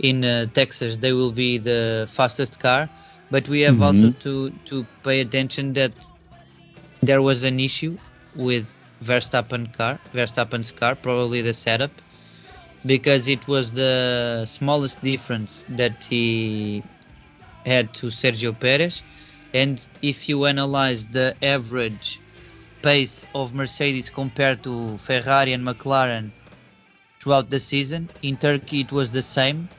in 0.00 0.24
uh, 0.24 0.46
Texas 0.54 0.98
they 0.98 1.12
will 1.12 1.32
be 1.32 1.58
the 1.58 2.08
fastest 2.12 2.60
car. 2.60 2.90
But 3.30 3.48
we 3.48 3.60
have 3.62 3.80
also 3.82 4.10
to 4.24 4.50
to 4.66 4.86
pay 5.04 5.20
attention 5.20 5.74
that 5.74 5.94
there 7.02 7.22
was 7.22 7.44
an 7.44 7.60
issue 7.60 7.98
with 8.34 8.78
Verstappen 9.02 9.72
car, 9.72 10.00
Verstappen's 10.14 10.72
car, 10.72 10.96
probably 10.96 11.42
the 11.42 11.54
setup, 11.54 12.02
because 12.84 13.28
it 13.28 13.46
was 13.48 13.72
the 13.72 14.44
smallest 14.46 15.02
difference 15.02 15.64
that 15.68 16.04
he 16.04 16.84
had 17.66 17.94
to 17.94 18.06
Sergio 18.08 18.58
Perez. 18.58 19.02
And 19.54 19.86
if 20.02 20.28
you 20.28 20.44
analyze 20.46 21.06
the 21.08 21.36
average 21.42 22.22
pace 22.82 23.26
of 23.34 23.54
Mercedes 23.54 24.10
compared 24.10 24.62
to 24.64 24.98
Ferrari 24.98 25.52
and 25.52 25.64
McLaren 25.66 26.32
throughout 27.22 27.50
the 27.50 27.60
season, 27.60 28.10
in 28.22 28.36
Turkey 28.38 28.80
it 28.80 28.92
was 28.92 29.10
the 29.12 29.22
same, 29.22 29.70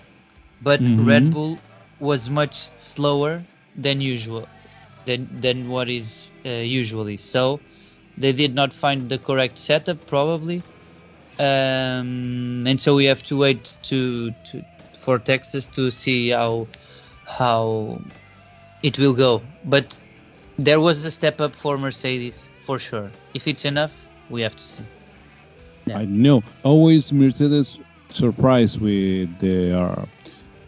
but 0.61 0.81
Mhm. 0.81 1.05
Red 1.05 1.29
Bull 1.31 1.63
was 1.99 2.29
much 2.29 2.55
slower 2.77 3.47
than 3.75 4.01
usual, 4.01 4.49
than 5.05 5.41
than 5.41 5.67
what 5.69 5.89
is 5.89 6.31
uh, 6.45 6.49
usually. 6.81 7.17
So 7.17 7.63
they 8.17 8.33
did 8.33 8.55
not 8.55 8.73
find 8.73 9.09
the 9.09 9.19
correct 9.19 9.57
setup 9.57 10.05
probably, 10.07 10.65
um, 11.39 12.65
and 12.67 12.79
so 12.81 12.95
we 12.95 13.05
have 13.05 13.23
to 13.23 13.37
wait 13.37 13.77
to, 13.83 14.31
to 14.31 14.65
for 14.97 15.19
Texas 15.19 15.67
to 15.67 15.91
see 15.91 16.29
how 16.29 16.69
how 17.25 18.01
it 18.83 18.97
will 18.99 19.13
go. 19.13 19.47
But 19.63 19.99
there 20.57 20.79
was 20.79 21.03
a 21.05 21.11
step 21.11 21.41
up 21.41 21.55
for 21.55 21.77
Mercedes 21.77 22.49
for 22.65 22.79
sure. 22.79 23.15
If 23.33 23.47
it's 23.47 23.65
enough, 23.65 23.93
we 24.29 24.41
have 24.41 24.55
to 24.55 24.63
see. 24.63 24.89
Yeah. 25.85 25.99
I 25.99 26.05
know. 26.05 26.43
Always 26.63 27.11
Mercedes 27.11 27.77
surprised 28.11 28.79
with 28.79 29.37
their 29.39 30.07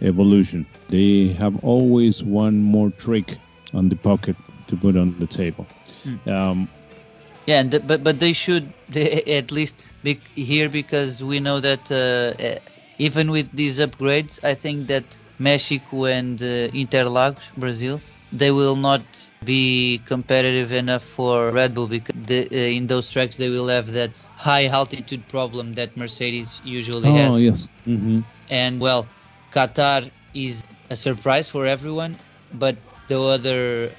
evolution. 0.04 0.68
They 0.90 1.30
have 1.40 1.58
always 1.58 2.24
one 2.24 2.62
more 2.62 2.92
trick 2.92 3.40
on 3.74 3.90
the 3.90 3.98
pocket 3.98 4.38
to 4.68 4.78
put 4.78 4.98
on 4.98 5.14
the 5.14 5.20
table. 5.28 5.60
Hmm. 6.04 6.18
Um, 6.28 6.70
Yeah, 7.46 7.60
and 7.62 7.72
th- 7.72 7.86
but 7.88 8.04
but 8.04 8.20
they 8.20 8.34
should 8.34 8.74
they, 8.90 9.24
at 9.24 9.52
least 9.52 9.86
be 10.04 10.22
here 10.36 10.70
because 10.70 11.24
we 11.24 11.40
know 11.40 11.60
that 11.60 11.92
uh, 11.92 12.34
uh, 12.44 12.60
even 12.98 13.32
with 13.32 13.50
these 13.56 13.80
upgrades, 13.80 14.40
I 14.44 14.56
think 14.56 14.88
that 14.88 15.16
Mexico 15.40 16.06
and 16.06 16.42
uh, 16.42 16.70
Interlagos, 16.84 17.52
Brazil, 17.58 18.04
they 18.32 18.52
will 18.52 18.76
not 18.76 19.30
be 19.44 20.00
competitive 20.06 20.72
enough 20.72 21.04
for 21.04 21.52
Red 21.52 21.74
Bull 21.76 21.88
because 21.88 22.16
the, 22.16 22.42
uh, 22.52 22.56
in 22.78 22.88
those 22.88 23.10
tracks 23.10 23.38
they 23.38 23.50
will 23.50 23.68
have 23.68 23.88
that 23.94 24.16
high 24.36 24.68
altitude 24.68 25.28
problem 25.28 25.74
that 25.74 25.96
Mercedes 25.98 26.60
usually 26.64 27.12
oh 27.12 27.14
has. 27.14 27.34
Oh 27.34 27.38
yes. 27.38 27.68
hmm 27.86 28.20
And 28.50 28.80
well, 28.80 29.12
Qatar 29.54 30.10
is 30.34 30.64
a 30.90 30.96
surprise 30.96 31.50
for 31.50 31.66
everyone, 31.66 32.18
but 32.54 32.76
the 33.08 33.22
other 33.22 33.92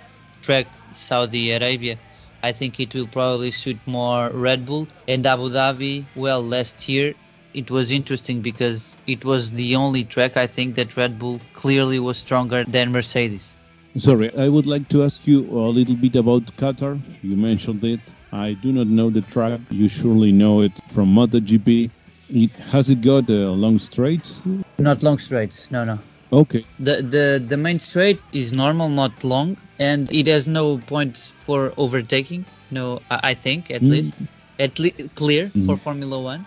track, 0.43 0.67
Saudi 0.93 1.53
Arabia, 1.53 1.97
I 2.43 2.53
think 2.53 2.81
it 2.81 2.95
will 2.95 3.07
probably 3.07 3.51
suit 3.51 3.79
more 3.87 4.31
Red 4.31 4.67
Bull. 4.67 4.89
And 5.09 5.25
Abu 5.27 5.49
Dhabi, 5.51 6.05
well, 6.17 6.43
last 6.43 6.89
year 6.89 7.15
it 7.55 7.71
was 7.71 7.91
interesting 7.91 8.41
because 8.41 8.97
it 9.07 9.25
was 9.25 9.53
the 9.53 9.77
only 9.77 10.05
track 10.05 10.37
I 10.37 10.47
think 10.47 10.75
that 10.75 10.97
Red 10.97 11.19
Bull 11.19 11.41
clearly 11.53 11.99
was 12.01 12.19
stronger 12.19 12.65
than 12.65 12.93
Mercedes. 12.93 13.55
Sorry, 13.97 14.37
I 14.37 14.49
would 14.49 14.67
like 14.67 14.89
to 14.89 15.05
ask 15.05 15.25
you 15.27 15.41
a 15.49 15.71
little 15.71 15.95
bit 15.95 16.17
about 16.17 16.43
Qatar. 16.57 17.01
You 17.23 17.37
mentioned 17.37 17.85
it. 17.85 18.01
I 18.33 18.55
do 18.55 18.73
not 18.73 18.89
know 18.89 19.09
the 19.09 19.23
track. 19.23 19.61
You 19.71 19.89
surely 19.89 20.33
know 20.33 20.63
it 20.63 20.73
from 20.93 21.15
MotoGP. 21.15 21.91
It, 22.29 22.51
has 22.57 22.89
it 22.89 23.01
got 23.01 23.29
a 23.31 23.51
long 23.51 23.79
straight? 23.79 24.31
Not 24.79 25.03
long 25.03 25.19
straights, 25.19 25.71
no, 25.71 25.85
no. 25.85 25.99
Okay. 26.33 26.67
The, 26.79 26.97
the 27.03 27.45
the 27.47 27.57
main 27.57 27.79
straight 27.79 28.25
is 28.33 28.53
normal, 28.53 28.89
not 28.89 29.23
long, 29.23 29.57
and 29.79 30.13
it 30.13 30.27
has 30.27 30.47
no 30.47 30.79
point 30.79 31.33
for 31.47 31.73
overtaking. 31.77 32.47
No, 32.71 33.01
I, 33.11 33.21
I 33.31 33.35
think 33.35 33.71
at 33.71 33.83
Mm. 33.83 33.91
least 33.91 34.15
at 34.59 34.79
least 34.79 35.15
clear 35.15 35.51
for 35.51 35.77
Mhm. 35.77 35.83
Formula 35.83 36.21
One. 36.21 36.47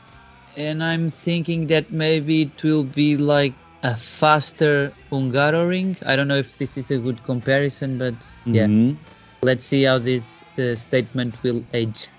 And 0.58 0.84
I'm 0.84 1.10
thinking 1.10 1.68
that 1.68 1.92
maybe 1.92 2.42
it 2.42 2.64
will 2.64 2.84
be 2.84 3.16
like 3.16 3.56
a 3.84 3.96
faster 3.96 4.92
Hungaroring. 5.12 5.96
I 6.06 6.16
don't 6.16 6.28
know 6.28 6.38
if 6.38 6.58
this 6.58 6.76
is 6.78 6.92
a 6.92 6.98
good 7.00 7.24
comparison, 7.24 7.98
but 7.98 8.28
yeah, 8.46 8.68
Mhm. 8.68 8.98
let's 9.44 9.66
see 9.66 9.84
how 9.84 10.00
this 10.00 10.44
uh, 10.58 10.76
statement 10.76 11.42
will 11.44 11.66
age. 11.74 12.10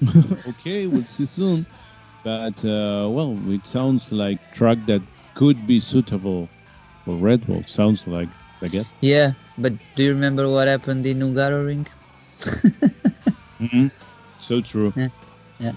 okay, 0.46 0.86
we'll 0.86 1.06
see 1.06 1.26
soon. 1.26 1.66
But 2.24 2.64
uh, 2.64 3.08
well, 3.10 3.40
it 3.50 3.66
sounds 3.66 4.10
like 4.10 4.40
track 4.50 4.78
that 4.86 5.02
could 5.34 5.66
be 5.66 5.80
suitable 5.80 6.50
for 7.04 7.16
Red 7.18 7.46
Bull. 7.46 7.64
Sounds 7.68 8.06
like 8.06 8.30
I 8.62 8.68
guess. 8.68 8.92
Yeah, 9.00 9.34
but 9.58 9.74
do 9.94 10.04
you 10.04 10.10
remember 10.10 10.48
what 10.50 10.68
happened 10.68 11.06
in 11.06 11.20
Hungaroring? 11.20 11.88
Mm-hmm. 13.60 13.88
So 14.38 14.60
true. 14.62 14.92
Yeah, 15.58 15.72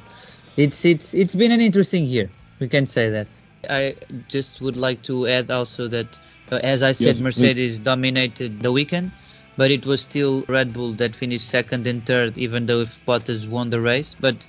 it's 0.57 0.85
it's 0.85 1.13
it's 1.13 1.35
been 1.35 1.51
an 1.51 1.61
interesting 1.61 2.05
year. 2.05 2.31
We 2.59 2.67
can 2.67 2.87
say 2.87 3.09
that. 3.09 3.29
I 3.69 3.95
just 4.27 4.61
would 4.61 4.77
like 4.77 5.03
to 5.03 5.27
add 5.27 5.51
also 5.51 5.87
that, 5.89 6.19
uh, 6.51 6.59
as 6.63 6.83
I 6.83 6.93
said, 6.93 7.17
Yes, 7.17 7.19
Mercedes 7.19 7.79
dominated 7.79 8.61
the 8.61 8.71
weekend, 8.71 9.11
but 9.57 9.71
it 9.71 9.85
was 9.85 10.01
still 10.01 10.45
Red 10.47 10.73
Bull 10.73 10.93
that 10.95 11.15
finished 11.15 11.47
second 11.47 11.87
and 11.87 12.05
third, 12.05 12.37
even 12.37 12.65
though 12.65 12.81
if 12.81 13.05
Bottas 13.05 13.47
won 13.47 13.69
the 13.69 13.81
race. 13.81 14.15
But 14.19 14.47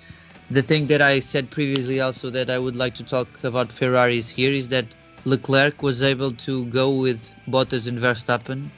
the 0.50 0.62
thing 0.62 0.86
that 0.88 1.00
I 1.02 1.20
said 1.20 1.50
previously 1.50 2.00
also 2.00 2.30
that 2.30 2.50
I 2.50 2.58
would 2.58 2.76
like 2.76 2.94
to 2.94 3.04
talk 3.04 3.42
about 3.44 3.72
Ferraris 3.72 4.30
here 4.30 4.52
is 4.52 4.68
that 4.68 4.94
Leclerc 5.24 5.82
was 5.82 6.02
able 6.02 6.32
to 6.32 6.66
go 6.66 6.94
with 6.98 7.30
Bottas 7.48 7.86
and 7.86 7.98
Verstappen 7.98 8.70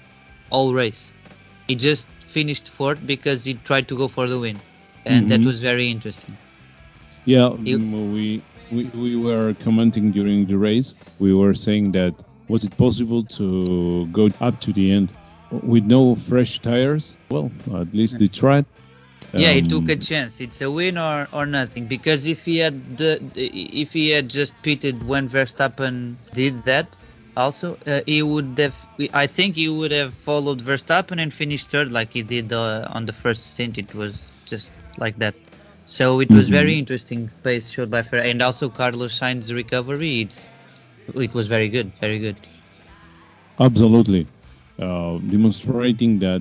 all 0.50 0.74
race. 0.74 1.14
He 1.68 1.74
just 1.76 2.08
finished 2.26 2.68
fourth 2.68 3.06
because 3.06 3.44
he 3.44 3.54
tried 3.54 3.88
to 3.88 3.96
go 3.96 4.08
for 4.08 4.28
the 4.28 4.38
win, 4.38 4.62
and 5.04 5.28
that 5.28 5.40
Mhm. 5.40 5.46
was 5.46 5.60
very 5.62 5.90
interesting. 5.90 6.38
Yeah, 7.24 7.50
You- 7.64 7.78
mm, 7.78 8.12
we, 8.12 8.42
we 8.70 8.90
we 8.94 9.16
were 9.16 9.54
commenting 9.54 10.10
during 10.12 10.46
the 10.46 10.58
race. 10.58 10.96
We 11.18 11.32
were 11.34 11.54
saying 11.54 11.92
that 11.92 12.14
was 12.48 12.64
it 12.64 12.76
possible 12.76 13.24
to 13.38 14.08
go 14.12 14.30
up 14.40 14.60
to 14.60 14.72
the 14.72 14.90
end 14.90 15.12
with 15.50 15.84
no 15.84 16.14
fresh 16.16 16.60
tires? 16.60 17.16
Well, 17.30 17.52
at 17.76 17.94
least 17.94 18.18
they 18.18 18.28
tried. 18.28 18.66
Yeah, 19.34 19.52
he 19.52 19.62
Um, 19.62 19.62
took 19.62 19.88
a 19.88 19.96
chance. 19.96 20.40
It's 20.40 20.60
a 20.60 20.70
win 20.70 20.98
or, 20.98 21.28
or 21.32 21.46
nothing. 21.46 21.86
Because 21.86 22.26
if 22.26 22.44
he 22.44 22.58
had 22.58 22.96
the, 22.96 23.30
if 23.34 23.92
he 23.92 24.10
had 24.10 24.28
just 24.28 24.60
pitted 24.62 25.04
when 25.04 25.28
Verstappen 25.28 26.18
did 26.32 26.64
that, 26.64 26.98
also 27.36 27.78
uh, 27.86 28.00
he 28.06 28.22
would 28.22 28.58
have. 28.58 28.86
I 29.12 29.26
think 29.26 29.56
he 29.56 29.68
would 29.68 29.92
have 29.92 30.14
followed 30.16 30.60
Verstappen 30.62 31.20
and 31.20 31.32
finished 31.32 31.70
third 31.70 31.90
like 31.90 32.12
he 32.12 32.22
did 32.22 32.52
uh, 32.52 32.86
on 32.90 33.06
the 33.06 33.12
first 33.12 33.46
stint. 33.52 33.78
It 33.78 33.94
was 33.94 34.34
just 34.44 34.72
like 34.98 35.16
that. 35.18 35.36
So 35.84 36.20
it 36.20 36.34
was 36.34 36.48
Mhm. 36.48 36.50
very 36.50 36.78
interesting 36.78 37.30
pace 37.42 37.70
showed 37.70 37.90
by 37.90 38.02
Ferrari, 38.02 38.30
and 38.30 38.42
also 38.42 38.70
Carlos 38.70 39.14
Sainz's 39.18 39.52
recovery. 39.52 40.20
It's 40.22 40.50
it 41.14 41.34
was 41.34 41.48
very 41.48 41.68
good, 41.68 41.94
very 42.00 42.18
good. 42.18 42.46
Absolutely. 43.58 44.28
Uh, 44.80 45.18
demonstrating 45.28 46.18
that 46.18 46.40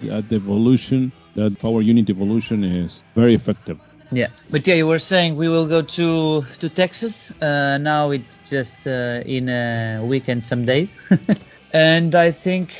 that 0.00 0.32
evolution, 0.32 1.10
that 1.34 1.58
power 1.58 1.82
unit 1.82 2.08
evolution 2.08 2.62
is 2.62 3.00
very 3.16 3.34
effective. 3.34 3.78
Yeah, 4.12 4.28
but 4.48 4.64
yeah, 4.64 4.74
you 4.74 4.86
were 4.86 5.00
saying 5.00 5.34
we 5.34 5.48
will 5.48 5.66
go 5.66 5.82
to 5.82 6.42
to 6.60 6.68
Texas. 6.68 7.32
Uh, 7.42 7.78
now 7.78 8.10
it's 8.10 8.38
just 8.48 8.86
uh, 8.86 9.22
in 9.26 9.48
a 9.48 10.02
week 10.04 10.28
and 10.28 10.44
some 10.44 10.64
days, 10.64 11.00
and 11.72 12.14
I 12.14 12.30
think 12.30 12.70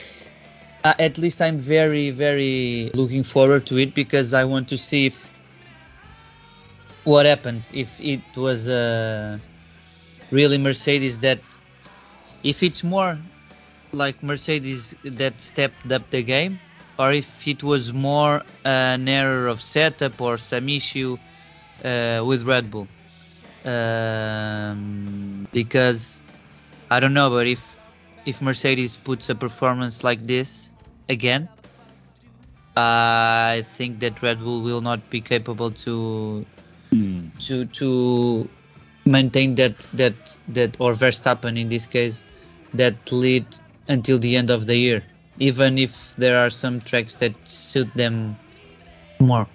uh, 0.85 0.95
at 1.01 1.19
least 1.19 1.43
I'm 1.43 1.59
very 1.59 2.11
very 2.11 2.93
looking 2.95 3.25
forward 3.25 3.67
to 3.67 3.79
it 3.79 3.97
because 3.97 4.33
I 4.33 4.45
want 4.45 4.69
to 4.69 4.79
see 4.79 5.07
if 5.07 5.17
what 7.03 7.27
happens 7.27 7.69
if 7.75 7.89
it 7.99 8.23
was 8.37 8.69
really 10.31 10.59
Mercedes 10.59 11.19
that 11.19 11.41
if 12.45 12.63
it's 12.63 12.85
more 12.85 13.19
like 13.93 14.23
Mercedes 14.23 14.95
that 15.05 15.41
stepped 15.41 15.91
up 15.93 16.11
the 16.11 16.23
game 16.23 16.61
or 16.99 17.13
if 17.13 17.27
it 17.47 17.63
was 17.63 17.93
more 17.93 18.43
an 18.65 19.09
error 19.09 19.47
of 19.49 19.63
setup 19.63 20.21
or 20.21 20.37
some 20.39 20.69
issue 20.69 21.17
uh, 21.85 22.23
with 22.25 22.43
Red 22.43 22.71
Bull. 22.71 22.89
Um, 23.65 25.47
because 25.53 26.21
I 26.91 27.01
don't 27.01 27.15
know, 27.15 27.31
but 27.31 27.47
if 27.47 27.61
if 28.27 28.41
Mercedes 28.41 28.97
puts 28.97 29.29
a 29.29 29.35
performance 29.35 30.05
like 30.05 30.27
this 30.27 30.71
again, 31.09 31.49
I 32.77 33.65
think 33.77 34.01
that 34.01 34.23
Red 34.23 34.41
Bull 34.41 34.63
will 34.63 34.81
not 34.81 35.11
be 35.11 35.21
capable 35.21 35.71
to 35.85 36.47
to 37.47 37.65
to 37.65 38.49
maintain 39.07 39.55
that 39.57 39.89
that 39.95 40.37
that 40.49 40.77
or 40.81 40.95
Verstappen 40.95 41.59
in 41.59 41.69
this 41.69 41.87
case 41.87 42.25
that 42.75 43.11
lead 43.13 43.47
until 43.89 44.19
the 44.19 44.37
end 44.37 44.51
of 44.51 44.67
the 44.67 44.77
year 44.77 45.03
even 45.39 45.79
if 45.79 45.93
there 46.17 46.37
are 46.39 46.51
some 46.51 46.81
tracks 46.81 47.15
that 47.15 47.35
suit 47.49 47.93
them 47.97 48.37
more. 49.21 49.47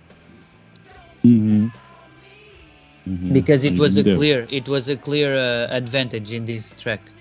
Hmm 1.23 1.67
hmm 3.05 3.33
because 3.33 3.63
it 3.63 3.77
was 3.77 3.97
a 3.97 4.03
clear 4.03 4.45
it 4.49 4.67
was 4.67 4.89
a 4.89 4.97
clear 4.97 5.35
uh, 5.35 5.67
advantage 5.71 6.31
in 6.31 6.45
this 6.45 6.73
track. 6.73 7.11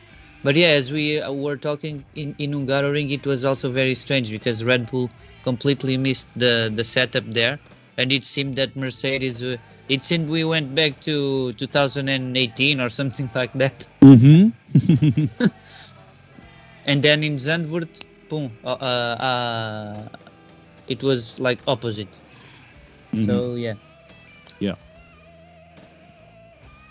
But 0.43 0.57
yeah 0.57 0.69
as 0.69 0.93
we 0.93 1.21
uh, 1.21 1.33
were 1.33 1.57
talking 1.57 2.05
in 2.15 2.35
in 2.39 2.53
Hungaroring 2.53 3.11
it 3.11 3.27
was 3.27 3.45
also 3.45 3.71
very 3.71 3.95
strange 3.95 4.31
because 4.31 4.63
Red 4.65 4.91
Bull 4.91 5.11
completely 5.43 5.97
missed 5.97 6.29
the 6.39 6.73
the 6.75 6.85
setup 6.85 7.25
there. 7.27 7.59
And 7.97 8.13
it 8.13 8.25
seemed 8.25 8.57
that 8.57 8.75
Mercedes 8.77 9.43
uh, 9.43 9.57
it 9.89 10.03
seemed 10.03 10.29
we 10.29 10.45
went 10.45 10.75
back 10.75 11.01
to 11.01 11.53
2018 11.55 12.81
or 12.81 12.89
something 12.91 13.31
like 13.35 13.53
that. 13.55 13.87
Hmm 14.03 14.49
and 16.85 17.03
then 17.05 17.23
in 17.25 17.37
Zandvoort 17.37 18.03
boom 18.29 18.59
uh, 18.65 18.69
uh, 18.81 19.17
uh, 19.31 20.09
it 20.87 21.03
was 21.03 21.39
like 21.41 21.63
opposite 21.67 22.23
Mhm. 23.15 23.45
so 23.45 23.57
yeah 23.57 23.75
Yeah. 24.61 24.75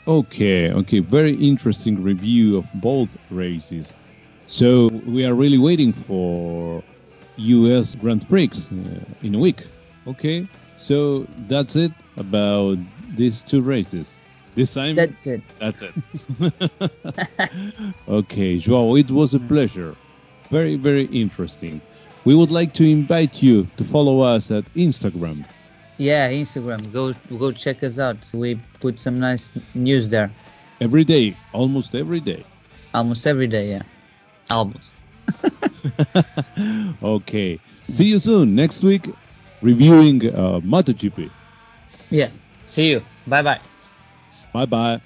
Okay, 0.07 0.71
okay, 0.71 0.99
very 0.99 1.35
interesting 1.35 2.01
review 2.01 2.57
of 2.57 2.71
both 2.73 3.15
races. 3.29 3.95
So 4.47 4.89
we 5.05 5.25
are 5.25 5.33
really 5.35 5.57
waiting 5.59 5.93
for 5.93 6.83
US 7.37 7.95
Grand 7.95 8.27
Prix 8.29 8.51
uh, 8.71 9.05
in 9.21 9.35
a 9.35 9.39
week. 9.39 9.63
Okay, 10.07 10.49
so 10.75 11.25
that's 11.47 11.75
it 11.77 11.93
about 12.17 12.79
these 13.15 13.43
two 13.43 13.61
races. 13.61 14.17
This 14.55 14.73
time, 14.73 14.95
that's 14.95 15.25
it 15.25 15.41
that's 15.59 15.81
it. 15.81 15.93
okay, 18.07 18.57
Joao, 18.57 18.95
it 18.95 19.09
was 19.09 19.33
a 19.33 19.39
pleasure. 19.39 19.95
Very, 20.49 20.75
very 20.75 21.05
interesting. 21.05 21.81
We 22.25 22.35
would 22.35 22.51
like 22.51 22.73
to 22.73 22.83
invite 22.83 23.41
you 23.41 23.67
to 23.77 23.83
follow 23.83 24.21
us 24.21 24.51
at 24.51 24.65
Instagram. 24.75 25.45
Yeah, 25.97 26.29
Instagram. 26.29 26.91
Go 26.91 27.13
go 27.37 27.51
check 27.51 27.83
us 27.83 27.99
out. 27.99 28.29
We 28.33 28.59
put 28.79 28.99
some 28.99 29.19
nice 29.19 29.49
news 29.73 30.09
there. 30.09 30.31
Every 30.81 31.03
day, 31.03 31.35
almost 31.53 31.95
every 31.95 32.19
day. 32.19 32.45
Almost 32.93 33.25
every 33.25 33.47
day, 33.47 33.69
yeah. 33.69 33.83
Almost. 34.51 34.91
okay. 37.03 37.59
See 37.89 38.05
you 38.05 38.19
soon 38.19 38.55
next 38.55 38.83
week 38.83 39.09
reviewing 39.61 40.27
uh, 40.33 40.59
MotoGP. 40.59 41.29
Yeah. 42.09 42.29
See 42.65 42.89
you. 42.91 43.01
Bye 43.27 43.41
bye. 43.41 43.72
Bye 44.53 44.65
bye. 44.67 45.01